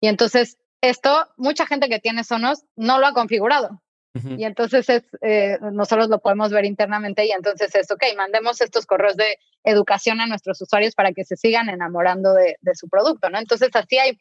[0.00, 3.80] Y entonces esto, mucha gente que tiene Sonos no lo ha configurado.
[4.14, 8.84] Y entonces es, eh, nosotros lo podemos ver internamente y entonces es, ok, mandemos estos
[8.84, 13.38] correos de educación a nuestros usuarios para que se sigan enamorando de, su producto, ¿no?
[13.38, 14.18] Entonces así hay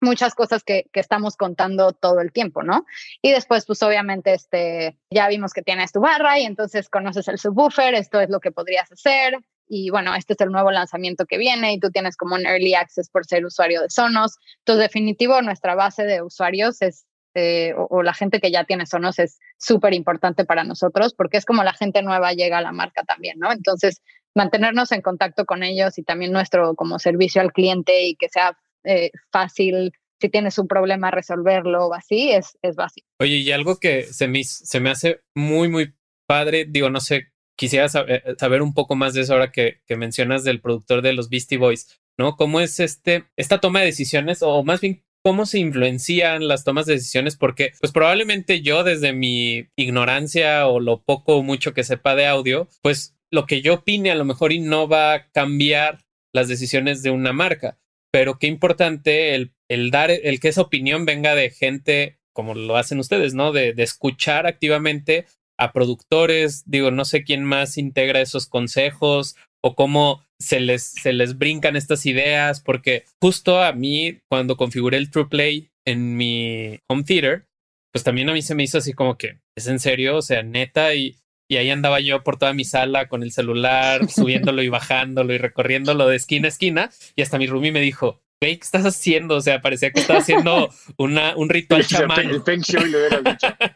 [0.00, 2.86] muchas cosas que, que, estamos contando todo el tiempo, ¿no?
[3.20, 7.38] Y después, pues obviamente, este, ya vimos que tienes tu barra y entonces conoces el
[7.38, 9.38] subwoofer, esto es lo que podrías hacer.
[9.68, 12.74] Y bueno, este es el nuevo lanzamiento que viene y tú tienes como un early
[12.74, 14.36] access por ser usuario de Sonos.
[14.58, 19.18] Entonces, definitivo, nuestra base de usuarios es eh, o, la gente que ya tiene Sonos
[19.18, 23.02] es súper importante para nosotros porque es como la gente nueva llega a la marca
[23.04, 23.50] también, ¿no?
[23.52, 24.02] Entonces,
[24.34, 28.56] mantenernos en contacto con ellos y también nuestro como servicio al cliente y que sea
[28.84, 33.08] eh, fácil si tienes un problema resolverlo o así es, es básico.
[33.18, 35.94] Oye, y algo que se me, se me hace muy, muy
[36.28, 39.80] padre, digo, no sé, quisiera saber, eh, saber un poco más de eso ahora que,
[39.86, 42.36] que, mencionas del productor de los Beastie Boys, ¿no?
[42.36, 46.86] ¿Cómo es este, esta toma de decisiones o más bien cómo se influencian las tomas
[46.86, 51.84] de decisiones, porque pues probablemente yo desde mi ignorancia o lo poco o mucho que
[51.84, 55.30] sepa de audio, pues lo que yo opine a lo mejor y no va a
[55.30, 56.04] cambiar
[56.34, 57.78] las decisiones de una marca,
[58.10, 62.76] pero qué importante el, el dar, el que esa opinión venga de gente como lo
[62.76, 63.52] hacen ustedes, ¿no?
[63.52, 65.26] De, de escuchar activamente
[65.58, 71.12] a productores, digo, no sé quién más integra esos consejos o cómo se les, se
[71.12, 77.04] les brincan estas ideas, porque justo a mí, cuando configuré el TruePlay en mi home
[77.04, 77.46] theater,
[77.92, 80.16] pues también a mí se me hizo así como que, ¿es en serio?
[80.16, 81.16] O sea, neta, y,
[81.48, 85.38] y ahí andaba yo por toda mi sala con el celular, subiéndolo y bajándolo y
[85.38, 89.36] recorriéndolo de esquina a esquina, y hasta mi roomie me dijo, ¿qué estás haciendo?
[89.36, 92.42] O sea, parecía que estaba haciendo una, un ritual chamán.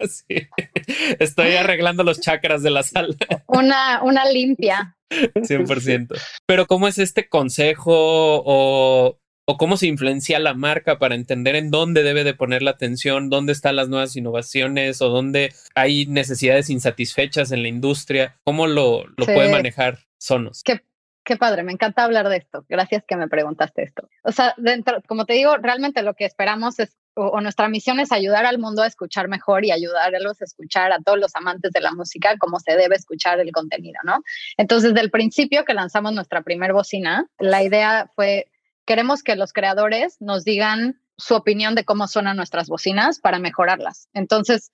[0.08, 0.48] Sí.
[1.20, 3.14] Estoy arreglando los chakras de la sala.
[3.46, 4.95] Una, una limpia.
[5.10, 6.08] 100%.
[6.46, 11.70] Pero ¿cómo es este consejo o, o cómo se influencia la marca para entender en
[11.70, 16.70] dónde debe de poner la atención, dónde están las nuevas innovaciones o dónde hay necesidades
[16.70, 18.36] insatisfechas en la industria?
[18.44, 19.32] ¿Cómo lo, lo Sí.
[19.32, 20.62] puede manejar Sonos?
[20.64, 20.80] Qué,
[21.26, 22.64] qué padre, me encanta hablar de esto.
[22.68, 24.08] Gracias que me preguntaste esto.
[24.22, 28.12] O sea, dentro, como te digo, realmente lo que esperamos es, o, nuestra misión es
[28.12, 31.80] ayudar al mundo a escuchar mejor y ayudarlos a escuchar a todos los amantes de
[31.80, 34.18] la música como se debe escuchar el contenido, ¿no?
[34.56, 38.46] Entonces, del principio que lanzamos nuestra primer bocina, la idea fue,
[38.84, 44.08] queremos que los creadores nos digan su opinión de cómo suenan nuestras bocinas para mejorarlas.
[44.14, 44.70] Entonces,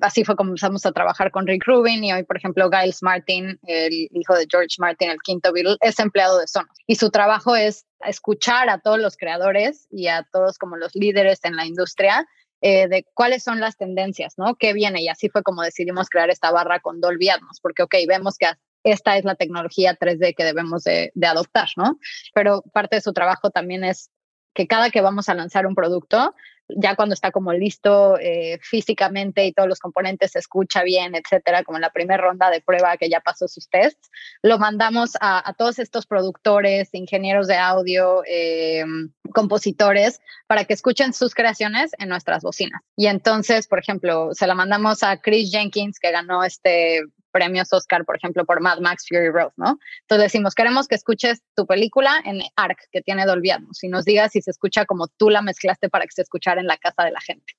[0.00, 3.58] así fue como empezamos a trabajar con Rick Rubin y hoy, por ejemplo, Giles Martin,
[3.66, 6.76] el hijo de George Martin, el quinto Beatle, es empleado de Sonos.
[6.86, 11.40] Y su trabajo es escuchar a todos los creadores y a todos como los líderes
[11.44, 12.26] en la industria
[12.62, 14.54] eh, de cuáles son las tendencias, ¿no?
[14.56, 15.02] ¿Qué viene?
[15.02, 18.46] Y así fue como decidimos crear esta barra con Dolby Atmos, porque, ok, vemos que
[18.82, 21.98] esta es la tecnología 3D que debemos de, de adoptar, ¿no?
[22.34, 24.10] Pero parte de su trabajo también es
[24.54, 26.34] que cada que vamos a lanzar un producto,
[26.68, 31.64] ya cuando está como listo eh, físicamente y todos los componentes se escucha bien, etcétera,
[31.64, 34.10] como en la primera ronda de prueba que ya pasó sus tests,
[34.42, 38.84] lo mandamos a, todos estos productores, ingenieros de audio, eh,
[39.32, 42.82] compositores, para que escuchen sus creaciones en nuestras bocinas.
[42.96, 47.02] Y entonces, por ejemplo, se la mandamos a Chris Jenkins, que ganó este
[47.36, 49.78] premios Oscar, por ejemplo, por Mad Max Fury Road, ¿no?
[50.02, 54.06] Entonces decimos, queremos que escuches tu película en ARC, que tiene Dolby Atmos, y nos
[54.06, 57.04] digas si se escucha como tú la mezclaste para que se escuchara en la casa
[57.04, 57.52] de la gente.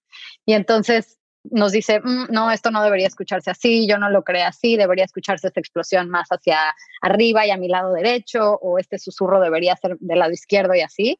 [0.48, 4.44] Y entonces nos dice, mm, no, esto no debería escucharse así, yo no lo creé
[4.44, 6.58] así, debería escucharse esta explosión más hacia
[7.02, 10.82] arriba y a mi lado derecho, o este susurro debería ser del lado izquierdo y
[10.82, 11.20] así.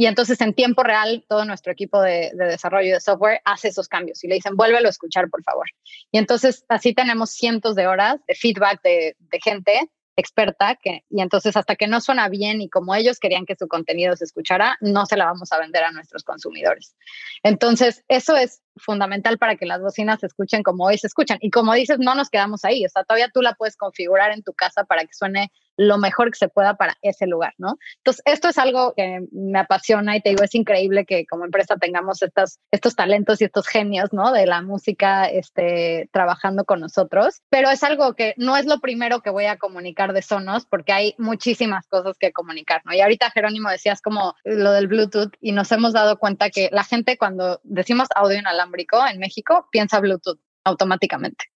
[0.00, 3.88] Y entonces en tiempo real todo nuestro equipo de, de, desarrollo de software hace esos
[3.88, 5.66] cambios y le dicen, vuélvelo a escuchar, por favor.
[6.12, 11.20] Y entonces así tenemos cientos de horas de feedback de, de gente experta que, y
[11.20, 14.76] entonces hasta que no suena bien y como ellos querían que su contenido se escuchara,
[14.80, 16.96] no se la vamos a vender a nuestros consumidores.
[17.44, 21.38] Entonces, eso es fundamental para que las bocinas se escuchen como hoy se escuchan.
[21.40, 24.42] Y como dices, no nos quedamos ahí, o sea, todavía tú la puedes configurar en
[24.42, 27.78] tu casa para que suene lo mejor que se pueda para ese lugar, ¿no?
[27.98, 31.76] Entonces, esto es algo que me apasiona y te digo, es increíble que como empresa
[31.76, 34.32] tengamos estas, estos talentos y estos genios, ¿no?
[34.32, 39.22] De la música este, trabajando con nosotros, pero es algo que no es lo primero
[39.22, 42.92] que voy a comunicar de Sonos porque hay muchísimas cosas que comunicar, ¿no?
[42.92, 46.82] Y ahorita Jerónimo decías como lo del Bluetooth y nos hemos dado cuenta que la
[46.82, 51.46] gente cuando decimos audio inalámbrico en México piensa Bluetooth automáticamente.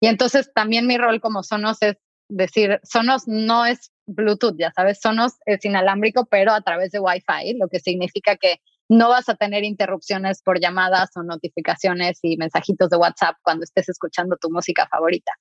[0.00, 1.96] Y entonces también mi rol como Sonos es
[2.30, 7.58] decir, Sonos no es Bluetooth, ya sabes, Sonos es inalámbrico, pero a través de Wi-Fi,
[7.58, 12.90] lo que significa que no vas a tener interrupciones por llamadas o notificaciones y mensajitos
[12.90, 15.32] de WhatsApp cuando estés escuchando tu música favorita.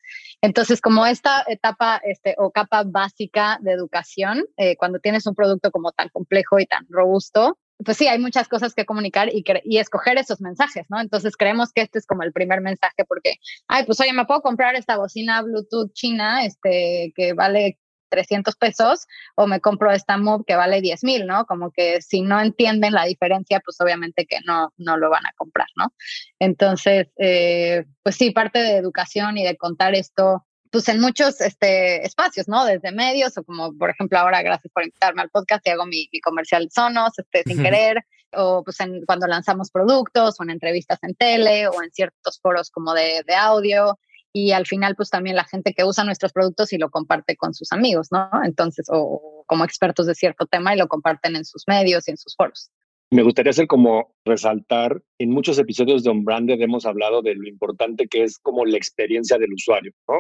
[0.41, 5.71] Entonces, como esta etapa este, o capa básica de educación, eh, cuando tienes un producto
[5.71, 9.77] como tan complejo y tan robusto, pues sí, hay muchas cosas que comunicar y, y,
[9.77, 10.99] escoger esos mensajes, ¿no?
[10.99, 13.35] Entonces creemos que este es como el primer mensaje porque,
[13.67, 17.77] ay, pues oye, me puedo comprar esta bocina Bluetooth china, este, que vale
[18.09, 21.45] 300 pesos, o me compro esta Move que vale 10 mil, ¿no?
[21.45, 25.33] Como que si no entienden la diferencia, pues obviamente que no, no lo van a
[25.37, 25.93] comprar, ¿no?
[26.39, 32.05] Entonces, eh, pues sí, parte de educación y de contar esto pues en muchos este,
[32.05, 32.65] espacios, ¿no?
[32.65, 36.07] Desde medios o como, por ejemplo, ahora gracias por invitarme al podcast y hago mi,
[36.11, 40.99] mi comercial Sonos, este, sin querer, o pues en, cuando lanzamos productos o en entrevistas
[41.01, 43.97] en tele o en ciertos foros como de, de audio
[44.31, 47.53] y al final pues también la gente que usa nuestros productos y lo comparte con
[47.53, 48.29] sus amigos, ¿no?
[48.43, 52.17] Entonces, o como expertos de cierto tema y lo comparten en sus medios y en
[52.17, 52.69] sus foros.
[53.11, 58.07] Me gustaría hacer como resaltar, en muchos episodios de Unbranded hemos hablado de lo importante
[58.07, 60.19] que es como la experiencia del usuario, ¿no?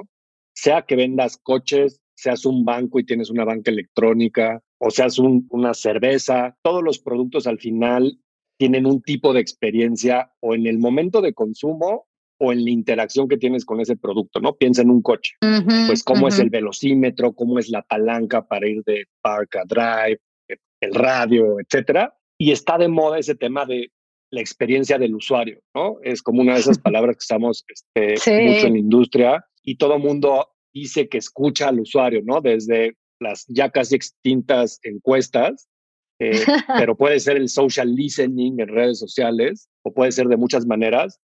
[0.59, 5.47] Sea que vendas coches, seas un banco y tienes una banca electrónica, o seas un,
[5.51, 8.19] una cerveza, todos los productos al final
[8.57, 12.07] tienen un tipo de experiencia o en el momento de consumo
[12.41, 14.55] o en la interacción que tienes con ese producto, ¿no?
[14.55, 16.33] Piensa en un coche, uh -huh, pues cómo uh -huh.
[16.33, 20.19] es el velocímetro, cómo es la palanca para ir de park a drive,
[20.81, 22.13] el radio, etcétera.
[22.37, 23.91] Y está de moda ese tema de
[24.31, 25.97] la experiencia del usuario, ¿no?
[26.03, 28.31] Es como una de esas palabras que estamos este, sí.
[28.31, 32.41] mucho en la industria y todo mundo dice que escucha al usuario, ¿no?
[32.41, 35.69] Desde las ya casi extintas encuestas,
[36.17, 36.31] eh,
[36.75, 41.19] pero puede ser el social listening en redes sociales o puede ser de muchas maneras.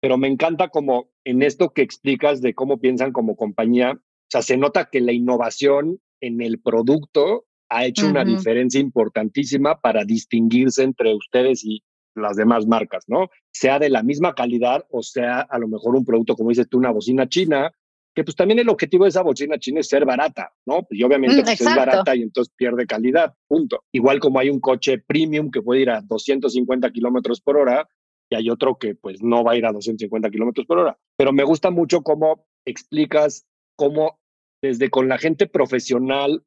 [0.00, 4.40] Pero me encanta como en esto que explicas de cómo piensan como compañía, o sea,
[4.40, 10.82] se nota que la innovación en el producto ha hecho una diferencia importantísima para distinguirse
[10.82, 11.82] entre ustedes y
[12.14, 13.28] las demás marcas, ¿no?
[13.52, 16.78] Sea de la misma calidad o sea a lo mejor un producto, como dices tú,
[16.78, 17.70] una bocina china,
[18.14, 20.86] que pues también el objetivo de esa bocina china es ser barata, ¿no?
[20.90, 23.84] Y obviamente mm, pues, es barata y entonces pierde calidad, punto.
[23.92, 27.88] Igual como hay un coche premium que puede ir a 250 kilómetros por hora
[28.30, 30.98] y hay otro que pues no va a ir a 250 kilómetros por hora.
[31.16, 33.46] Pero me gusta mucho cómo explicas
[33.76, 34.18] cómo
[34.62, 36.44] desde con la gente profesional,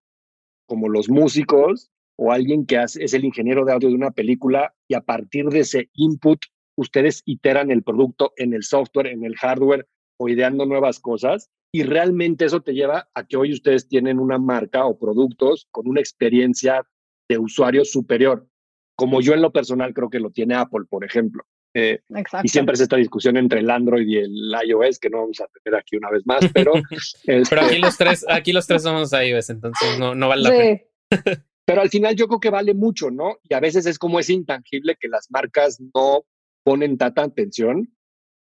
[0.67, 4.93] como los músicos, o alguien que es el ingeniero de audio de una película, y
[4.93, 6.39] a partir de ese input,
[6.77, 11.49] ustedes iteran el producto en el software, en el hardware, o ideando nuevas cosas.
[11.75, 15.89] Y realmente eso te lleva a que hoy ustedes tienen una marca o productos con
[15.89, 16.87] una experiencia
[17.27, 18.47] de usuario superior,
[18.95, 21.43] como yo en lo personal creo que lo tiene Apple, por ejemplo.
[21.73, 21.99] Eh,
[22.43, 25.47] y siempre es esta discusión entre el Android y el iOS, que no vamos a
[25.61, 26.71] tener aquí una vez más, pero...
[27.49, 30.81] pero aquí los tres, aquí los tres somos iOS, entonces no, no vale la pena.
[31.65, 33.35] pero al final yo creo que vale mucho, ¿no?
[33.43, 36.23] Y a veces es como es intangible que las marcas no
[36.63, 37.93] ponen tanta atención.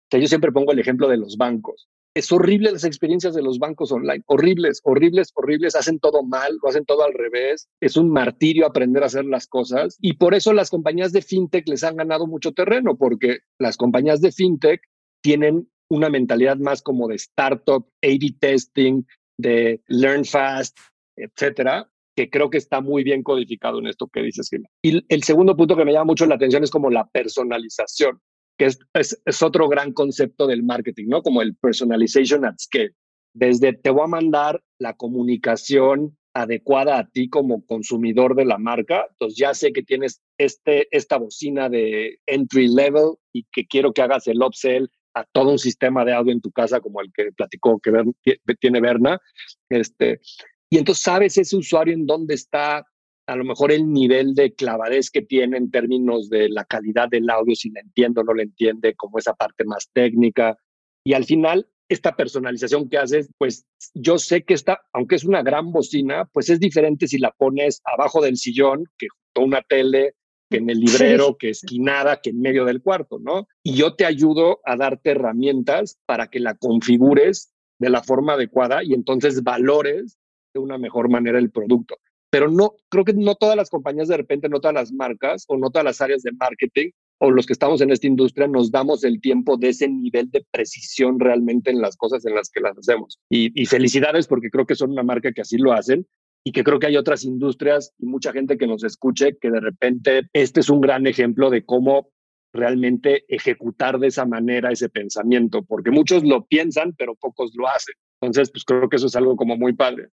[0.08, 3.58] Sea, yo siempre pongo el ejemplo de los bancos es horrible las experiencias de los
[3.58, 8.10] bancos online, horribles, horribles, horribles, hacen todo mal, lo hacen todo al revés, es un
[8.10, 9.96] martirio aprender a hacer las cosas.
[10.00, 14.20] Y por eso las compañías de fintech les han ganado mucho terreno, porque las compañías
[14.20, 14.80] de fintech
[15.22, 19.02] tienen una mentalidad más como de startup, A-B testing,
[19.36, 20.78] de learn fast,
[21.16, 24.48] etcétera, que creo que está muy bien codificado en esto que dices,
[24.82, 28.20] Y el segundo punto que me llama mucho la atención es como la personalización
[28.56, 31.22] que es, es, otro gran concepto del marketing, ¿no?
[31.22, 32.94] Como el personalization at scale.
[33.34, 39.06] Desde te voy a mandar la comunicación adecuada a ti como consumidor de la marca,
[39.10, 44.02] entonces ya sé que tienes este, esta bocina de entry level y que quiero que
[44.02, 47.30] hagas el upsell a todo un sistema de audio en tu casa como el que
[47.32, 49.20] platicó que tiene Berna.
[49.68, 50.20] Este,
[50.68, 52.84] y entonces sabes ese usuario en dónde está,
[53.26, 57.28] a lo mejor el nivel de clavadez que tiene en términos de la calidad del
[57.30, 60.56] audio, si le entiendo o no le entiende, como esa parte más técnica.
[61.04, 65.42] Y al final, esta personalización que haces, pues yo sé que está, aunque es una
[65.42, 69.62] gran bocina, pues es diferente si la pones abajo del sillón, que junto a una
[69.62, 70.14] tele,
[70.50, 73.48] que en el librero, que esquinada, que en medio del cuarto, ¿no?
[73.62, 78.84] Y yo te ayudo a darte herramientas para que la configures de la forma adecuada
[78.84, 80.18] y entonces valores
[80.52, 81.96] de una mejor manera el producto
[82.34, 85.56] pero no, creo que no todas las compañías de repente, no todas las marcas o
[85.56, 89.04] no todas las áreas de marketing o los que estamos en esta industria nos damos
[89.04, 92.76] el tiempo de ese nivel de precisión realmente en las cosas en las que las
[92.76, 93.20] hacemos.
[93.30, 96.08] Y, y felicidades porque creo que son una marca que así lo hacen
[96.42, 99.60] y que creo que hay otras industrias y mucha gente que nos escuche que de
[99.60, 102.08] repente este es un gran ejemplo de cómo
[102.52, 107.94] realmente ejecutar de esa manera ese pensamiento, porque muchos lo piensan, pero pocos lo hacen.
[108.20, 110.08] Entonces, pues creo que eso es algo como muy padre.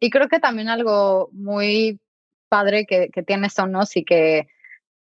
[0.00, 1.98] Y creo que también algo muy
[2.48, 4.48] padre que, que tiene Sonos y que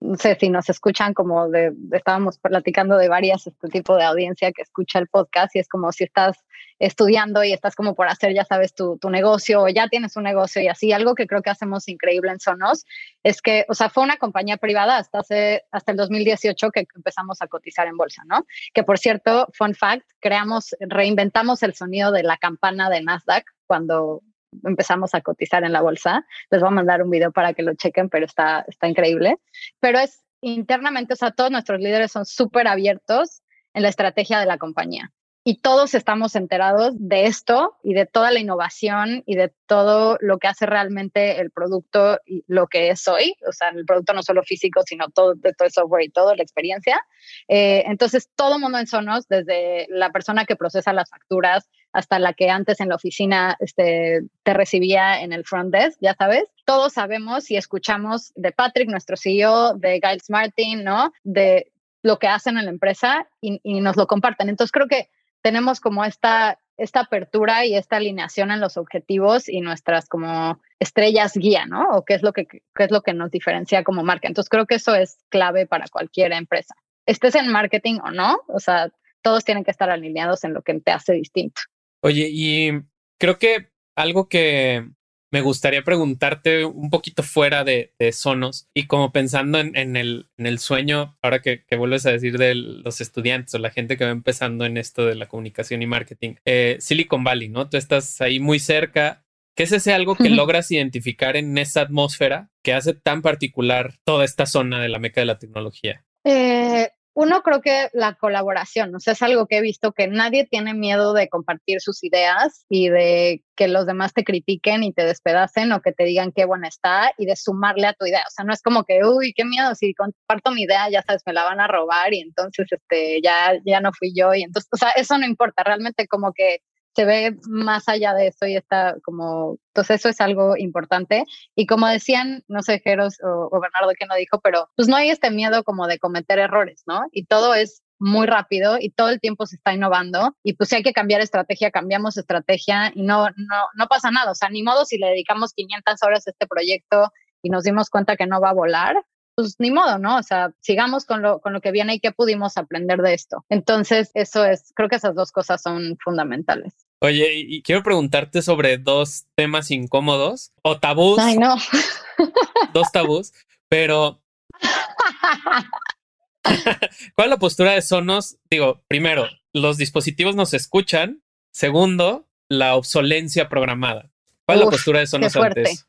[0.01, 4.51] no sé si nos escuchan como de, estábamos platicando de varias este tipo de audiencia
[4.51, 6.38] que escucha el podcast y es como si estás
[6.79, 10.23] estudiando y estás como por hacer, ya sabes, tu, tu negocio o ya tienes un
[10.23, 10.93] negocio y así.
[10.93, 12.85] Algo que creo que hacemos increíble en Sonos
[13.21, 17.41] es que, o sea, fue una compañía privada hasta hace, hasta el 2018 que empezamos
[17.41, 18.45] a cotizar en bolsa, ¿no?
[18.73, 24.21] Que por cierto, fun fact, creamos, reinventamos el sonido de la campana de Nasdaq cuando
[24.63, 26.25] empezamos a cotizar en la bolsa.
[26.49, 29.38] Les voy a mandar un video para que lo chequen, pero está, está increíble.
[29.79, 33.41] Pero es internamente, o sea, todos nuestros líderes son súper abiertos
[33.73, 35.12] en la estrategia de la compañía
[35.43, 40.38] y todos estamos enterados de esto y de toda la innovación y de todo lo
[40.38, 44.21] que hace realmente el producto y lo que es hoy, o sea, el producto no
[44.21, 47.01] solo físico, sino todo, todo el software y toda la experiencia.
[47.47, 52.34] Eh, entonces, todo mundo en Sonos, desde la persona que procesa las facturas hasta la
[52.34, 56.93] que antes en la oficina este, te recibía en el front desk, ya sabes, todos
[56.93, 61.12] sabemos y escuchamos de Patrick, nuestro CEO, de Giles Martin, ¿no?
[61.23, 61.71] De
[62.02, 64.49] lo que hacen en la empresa y, y nos lo comparten.
[64.49, 65.10] Entonces, creo que
[65.41, 71.34] tenemos como esta, esta apertura y esta alineación en los objetivos y nuestras como estrellas
[71.36, 71.84] guía, ¿no?
[71.91, 74.28] O qué es lo que qué es lo que nos diferencia como marca.
[74.28, 76.75] Entonces creo que eso es clave para cualquier empresa.
[77.06, 78.89] Estés en marketing o no, o sea,
[79.21, 81.62] todos tienen que estar alineados en lo que te hace distinto.
[82.01, 82.71] Oye, y
[83.19, 84.88] creo que algo que
[85.31, 90.60] me gustaría preguntarte un poquito fuera de, Sonos y como pensando en, el, en el,
[90.60, 94.65] sueño, ahora que, vuelves a decir de los estudiantes o la gente que va empezando
[94.65, 97.69] en esto de la comunicación y marketing, eh, Silicon Valley, ¿no?
[97.69, 99.25] Tú estás ahí muy cerca.
[99.56, 104.23] ¿Qué es ese algo que logras identificar en esa atmósfera que hace tan particular toda
[104.23, 106.06] esta zona de la meca de la tecnología?
[106.23, 106.89] Eh,
[107.20, 110.74] uno creo que la colaboración, o sea, es algo que he visto que nadie tiene
[110.74, 115.74] miedo de compartir sus ideas y de que los demás te critiquen y te despedacen
[115.74, 118.24] o que te digan qué buena está y de sumarle a tu idea.
[118.26, 121.22] O sea, no es como que, uy, qué miedo, si comparto mi idea, ya sabes,
[121.26, 124.34] me la van a robar y entonces este, ya, ya no fui yo.
[124.34, 126.60] Y entonces, o sea, eso no importa, realmente como que
[126.96, 131.23] se ve más allá de eso y está como, entonces eso es algo importante.
[131.56, 135.10] Y como decían, no sé, Jeros o, Bernardo que no dijo, pero pues no hay
[135.10, 137.02] este miedo como de cometer errores, ¿no?
[137.12, 140.77] Y todo es muy rápido y todo el tiempo se está innovando y pues si
[140.77, 144.31] hay que cambiar estrategia, cambiamos estrategia y no, no, no pasa nada.
[144.31, 147.12] O sea, ni modo si le dedicamos 500 horas a este proyecto
[147.42, 148.96] y nos dimos cuenta que no va a volar,
[149.40, 150.17] pues ni modo, ¿no?
[150.17, 153.46] O sea, sigamos con lo, con lo que viene y qué pudimos aprender de esto.
[153.50, 156.73] Entonces, eso es, creo que esas dos cosas son fundamentales.
[157.02, 161.19] Oye, y quiero preguntarte sobre dos temas incómodos o tabús.
[161.19, 161.56] Ay, no.
[162.73, 163.31] dos tabús,
[163.69, 164.21] pero
[166.44, 168.37] ¿cuál es la postura de Sonos?
[168.50, 171.23] Digo, primero, los dispositivos nos escuchan.
[171.52, 174.12] Segundo, la obsolencia programada.
[174.46, 175.87] ¿Cuál es la postura de Sonos antes?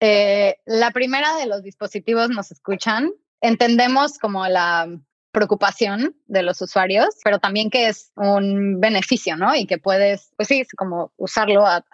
[0.00, 3.12] Eh, la primera de los dispositivos nos escuchan.
[3.40, 4.88] Entendemos como la
[5.32, 9.54] preocupación de los usuarios, pero también que es un beneficio, ¿no?
[9.54, 11.84] Y que puedes, pues sí, como usarlo a,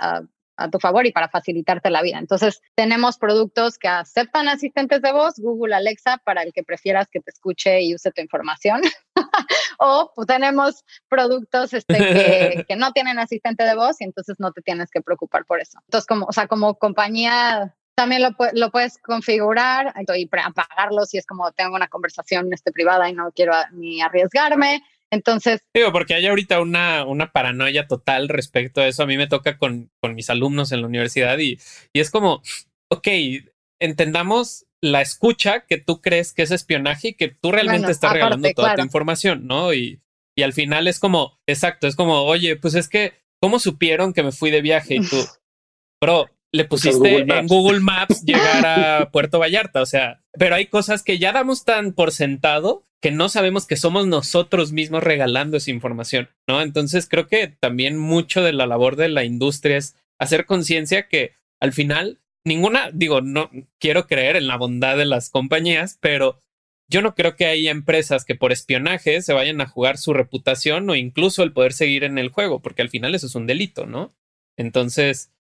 [0.71, 2.17] tu favor y para facilitarte la vida.
[2.19, 7.19] Entonces, tenemos productos que aceptan asistentes de voz, Google Alexa, para el que prefieras que
[7.19, 8.81] te escuche y use tu información.
[9.81, 14.53] o pues, tenemos productos este, que, que, no tienen asistente de voz y entonces no
[14.53, 15.81] te tienes que preocupar por eso.
[15.89, 21.27] Entonces, como, o sea, como compañía también lo, lo, puedes configurar y apagarlo si es
[21.27, 24.83] como tengo una conversación este, privada y no quiero ni arriesgarme.
[25.11, 25.61] Entonces.
[25.73, 29.03] Digo, porque hay ahorita una, una paranoia total respecto a eso.
[29.03, 31.59] A mí me toca con, con mis alumnos en la universidad y,
[31.93, 32.43] y es como,
[32.91, 33.09] ok,
[33.81, 38.49] entendamos la escucha que tú crees que es espionaje y que tú realmente estás regalando
[38.55, 39.73] toda tu información, ¿no?
[39.73, 40.01] Y,
[40.37, 44.23] y al final es como, exacto, es como, oye, pues es que, ¿cómo supieron que
[44.23, 44.97] me fui de viaje?
[44.97, 45.17] Y tú,
[46.03, 51.03] bro, le pusiste en Google Maps llegar a Puerto Vallarta, o sea, pero hay cosas
[51.03, 55.73] que ya damos tan por sentado que no sabemos que somos nosotros mismos regalando esa
[55.73, 56.63] información, ¿no?
[56.63, 61.33] Entonces creo que también mucho de la labor de la industria es hacer conciencia que
[61.61, 63.51] al final ninguna, digo, no
[63.81, 66.41] quiero creer en la bondad de las compañías, pero
[66.89, 70.89] yo no creo que haya empresas que por espionaje se vayan a jugar su reputación
[70.89, 73.87] o incluso el poder seguir en el juego, porque al final eso es un delito,
[73.87, 74.15] ¿no?
[74.57, 75.34] Entonces,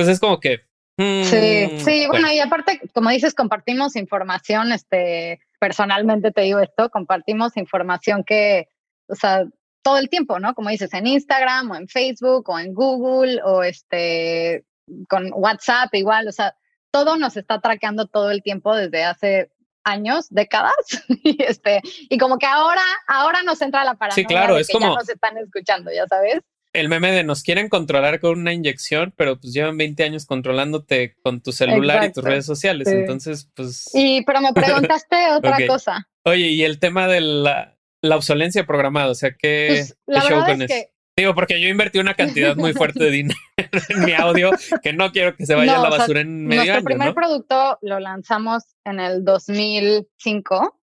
[0.00, 0.60] pues es como que...
[0.98, 2.32] sí, mm, sí, bueno.
[2.32, 8.68] y aparte, como dices, compartimos información, este, personalmente te digo esto, compartimos información que,
[9.08, 9.44] o sea,
[9.82, 10.54] todo el tiempo, ¿no?
[10.54, 14.64] Como dices, en Instagram o en Facebook o en Google o este,
[15.08, 16.54] con WhatsApp igual, o sea,
[16.90, 19.50] todo nos está traqueando todo el tiempo desde hace
[19.84, 20.74] años, décadas,
[21.08, 24.88] y este, y como que ahora, ahora nos entra la paranoia sí, claro, es como,
[24.88, 26.42] ya nos están escuchando, ya sabes
[26.72, 31.16] el meme de nos quieren controlar con una inyección, pero pues llevan 20 años controlándote
[31.22, 32.88] con tu celular y tus redes sociales.
[32.88, 33.90] Entonces, pues.
[33.94, 36.08] Y, pero me preguntaste otra cosa.
[36.24, 40.62] Oye, y el tema de la, la obsolencia programada, o sea, ¿qué, pues, show con
[40.62, 40.74] eso?
[41.16, 43.38] Digo, porque yo invertí una cantidad muy fuerte de dinero
[43.90, 44.52] en mi audio
[44.82, 48.00] que no quiero que se vaya a la basura en medio nuestro primer producto lo
[48.00, 50.79] lanzamos en el 2005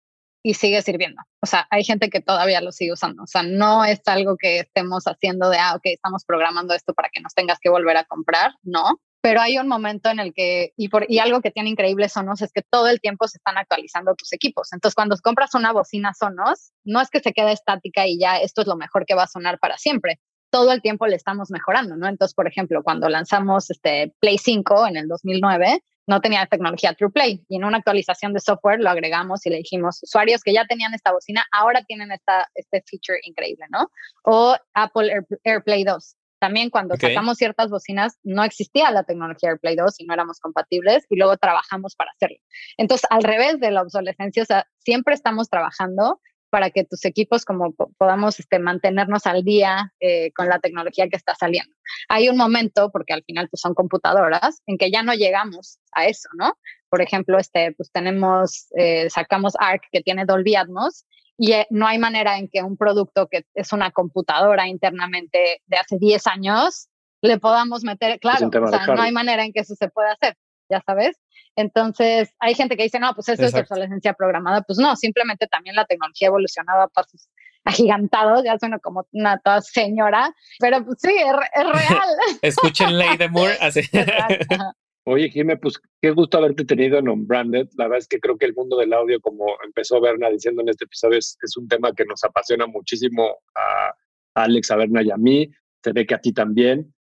[0.43, 1.21] y sigue sirviendo.
[1.41, 3.23] O sea, hay gente que todavía lo sigue usando.
[3.23, 7.09] O sea, no es algo que estemos haciendo de, ah, ok, estamos programando esto para
[7.09, 8.99] que nos tengas que volver a comprar, no.
[9.21, 12.41] Pero hay un momento en el que, y, por, y algo que tiene increíble Sonos
[12.41, 14.73] es que todo el tiempo se están actualizando tus equipos.
[14.73, 18.61] Entonces, cuando compras una bocina Sonos, no es que se quede estática y ya esto
[18.61, 20.19] es lo mejor que va a sonar para siempre.
[20.51, 22.09] Todo el tiempo le estamos mejorando, ¿no?
[22.09, 27.45] Entonces, por ejemplo, cuando lanzamos este Play 5 en el 2009, no tenía tecnología TruePlay
[27.47, 30.93] y en una actualización de software lo agregamos y le dijimos, usuarios que ya tenían
[30.93, 33.89] esta bocina, ahora tienen esta, este feature increíble, ¿no?
[34.23, 35.11] O Apple
[35.43, 36.15] AirPlay 2.
[36.39, 41.05] También cuando sacamos ciertas bocinas no existía la tecnología AirPlay 2 y no éramos compatibles
[41.09, 42.35] y luego trabajamos para hacerlo.
[42.77, 46.19] Entonces, al revés de la obsolescencia, o sea, siempre estamos trabajando
[46.53, 51.17] para que tus equipos como podamos este, mantenernos al día eh, con la tecnología que
[51.17, 51.73] está saliendo.
[52.09, 56.05] Hay un momento, porque al final pues, son computadoras, en que ya no llegamos a
[56.05, 56.53] eso, ¿no?
[56.89, 61.05] Por ejemplo, este, pues tenemos, eh, sacamos ARC que tiene Dolby Atmos
[61.39, 65.77] y eh, no hay manera en que un producto que es una computadora internamente de
[65.77, 66.87] hace 10 años
[67.23, 70.37] le podamos meter, claro, o sea, no hay manera en que eso se pueda hacer,
[70.73, 71.17] ya sabes.
[71.55, 74.61] Entonces, hay gente que dice, no, pues eso es obsolescencia programada.
[74.63, 77.29] Pues no, simplemente también la tecnología evolucionaba a pasos
[77.65, 82.09] agigantados, ya suena como una toda señora, pero pues sí, es, real.
[82.41, 83.57] Escuchen Ley de Moore.
[85.05, 87.67] Oye, Jimé, pues qué gusto haberte tenido en Unbranded.
[87.77, 90.69] La verdad es que creo que el mundo del audio, como empezó Berna diciendo en
[90.69, 93.93] este episodio, es, un tema que nos apasiona muchísimo a,
[94.35, 95.51] Alex, a Berna y a mí.
[95.83, 96.93] Se ve que a ti también.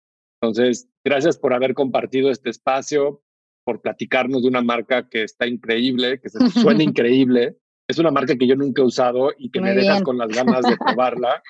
[0.40, 3.22] Entonces, gracias por haber compartido este espacio,
[3.64, 7.56] por platicarnos de una marca que está increíble, que se suena increíble.
[7.88, 10.62] Es una marca que yo nunca he usado y que me dejas con las ganas
[10.62, 11.42] de probarla.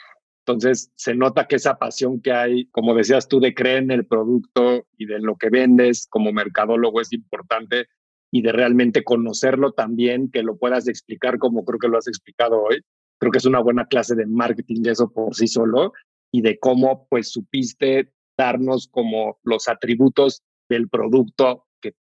[0.47, 4.07] Entonces, se nota que esa pasión que hay, como decías tú, de creer en el
[4.07, 7.87] producto y de lo que vendes como mercadólogo es importante
[8.33, 12.63] y de realmente conocerlo también, que lo puedas explicar como creo que lo has explicado
[12.63, 12.81] hoy.
[13.19, 15.93] Creo que es una buena clase de marketing eso por sí solo
[16.33, 21.67] y de cómo pues supiste darnos como los atributos del producto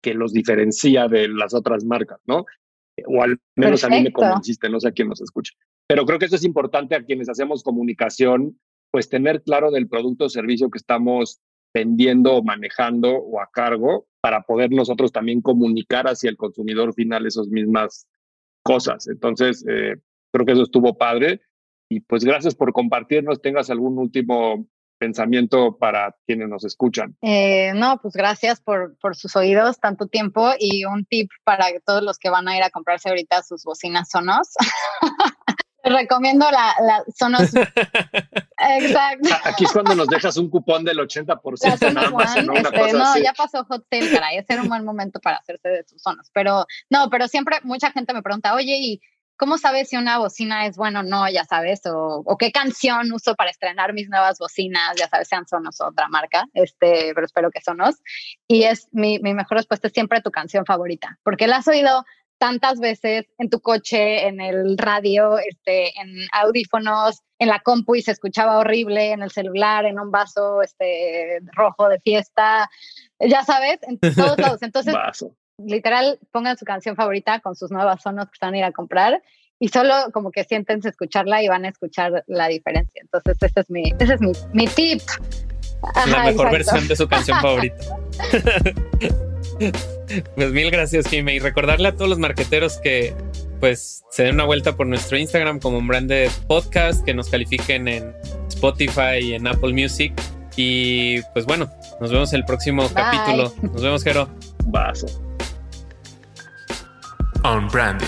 [0.04, 2.44] que, los diferencia de las otras marcas, ¿no?
[3.06, 5.52] O al menos a mí me convenciste, no sé a quién nos escucha.
[5.88, 8.58] Pero creo que eso es importante a quienes hacemos comunicación,
[8.90, 11.40] pues tener claro del producto o servicio que estamos
[11.74, 17.26] vendiendo o manejando o a cargo para poder nosotros también comunicar hacia el consumidor final
[17.26, 18.06] esas mismas
[18.62, 19.08] cosas.
[19.08, 19.96] Entonces, eh,
[20.32, 21.40] creo que eso estuvo padre.
[21.90, 23.42] Y pues gracias por compartirnos.
[23.42, 24.66] ¿Tengas algún último
[24.98, 27.16] pensamiento para quienes nos escuchan?
[27.22, 32.02] Eh, no, pues gracias por, por sus oídos tanto tiempo y un tip para todos
[32.02, 34.48] los que van a ir a comprarse ahorita sus bocinas Sonos.
[35.84, 37.54] recomiendo la, la Sonos.
[37.54, 39.28] Exacto.
[39.44, 42.54] Aquí es cuando nos dejas un cupón del 80% nada más, ¿no?
[42.54, 44.38] Este, no, ya pasó Hot Sale, caray.
[44.38, 46.30] Ese era un buen momento para hacerse de sus Sonos.
[46.32, 49.00] Pero no, pero siempre mucha gente me pregunta, oye, ¿y
[49.36, 51.28] cómo sabes si una bocina es buena o no?
[51.28, 55.46] Ya sabes, o, o, qué canción uso para estrenar mis nuevas bocinas, ya sabes, sean
[55.46, 57.96] Sonos o otra marca, este, pero espero que Sonos.
[58.46, 62.04] Y es mi, mi mejor respuesta es siempre tu canción favorita, porque la has oído
[62.38, 68.02] tantas veces en tu coche, en el radio, este, en audífonos, en la compu y
[68.02, 72.68] se escuchaba horrible, en el celular, en un vaso este, rojo de fiesta,
[73.20, 74.62] ya sabes, en todos lados.
[74.62, 74.94] Entonces,
[75.58, 79.22] literal, pongan su canción favorita con sus nuevas sonos que están a ir a comprar
[79.58, 83.00] y solo como que siéntense escucharla y van a escuchar la diferencia.
[83.02, 85.00] Entonces, ese es mi, ese es mi, mi tip.
[86.06, 87.84] la mejor versión de su canción favorita.
[90.34, 91.34] Pues mil gracias, Jimmy.
[91.34, 93.14] Y recordarle a todos los marqueteros que
[93.60, 97.88] pues se den una vuelta por nuestro Instagram como un branded podcast, que nos califiquen
[97.88, 98.14] en
[98.48, 100.12] Spotify y en Apple Music.
[100.56, 103.52] Y pues bueno, nos vemos en el próximo capítulo.
[103.62, 104.28] Nos vemos, Jero.
[104.66, 105.23] Vaso.
[107.44, 108.06] Unbranded,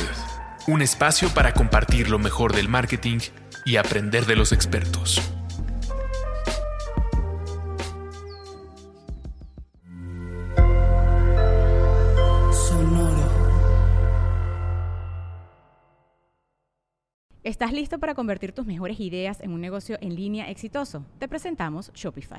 [0.67, 3.19] un espacio para compartir lo mejor del marketing
[3.67, 5.21] y aprender de los expertos.
[17.45, 21.05] ¿Estás listo para convertir tus mejores ideas en un negocio en línea exitoso?
[21.19, 22.39] Te presentamos Shopify.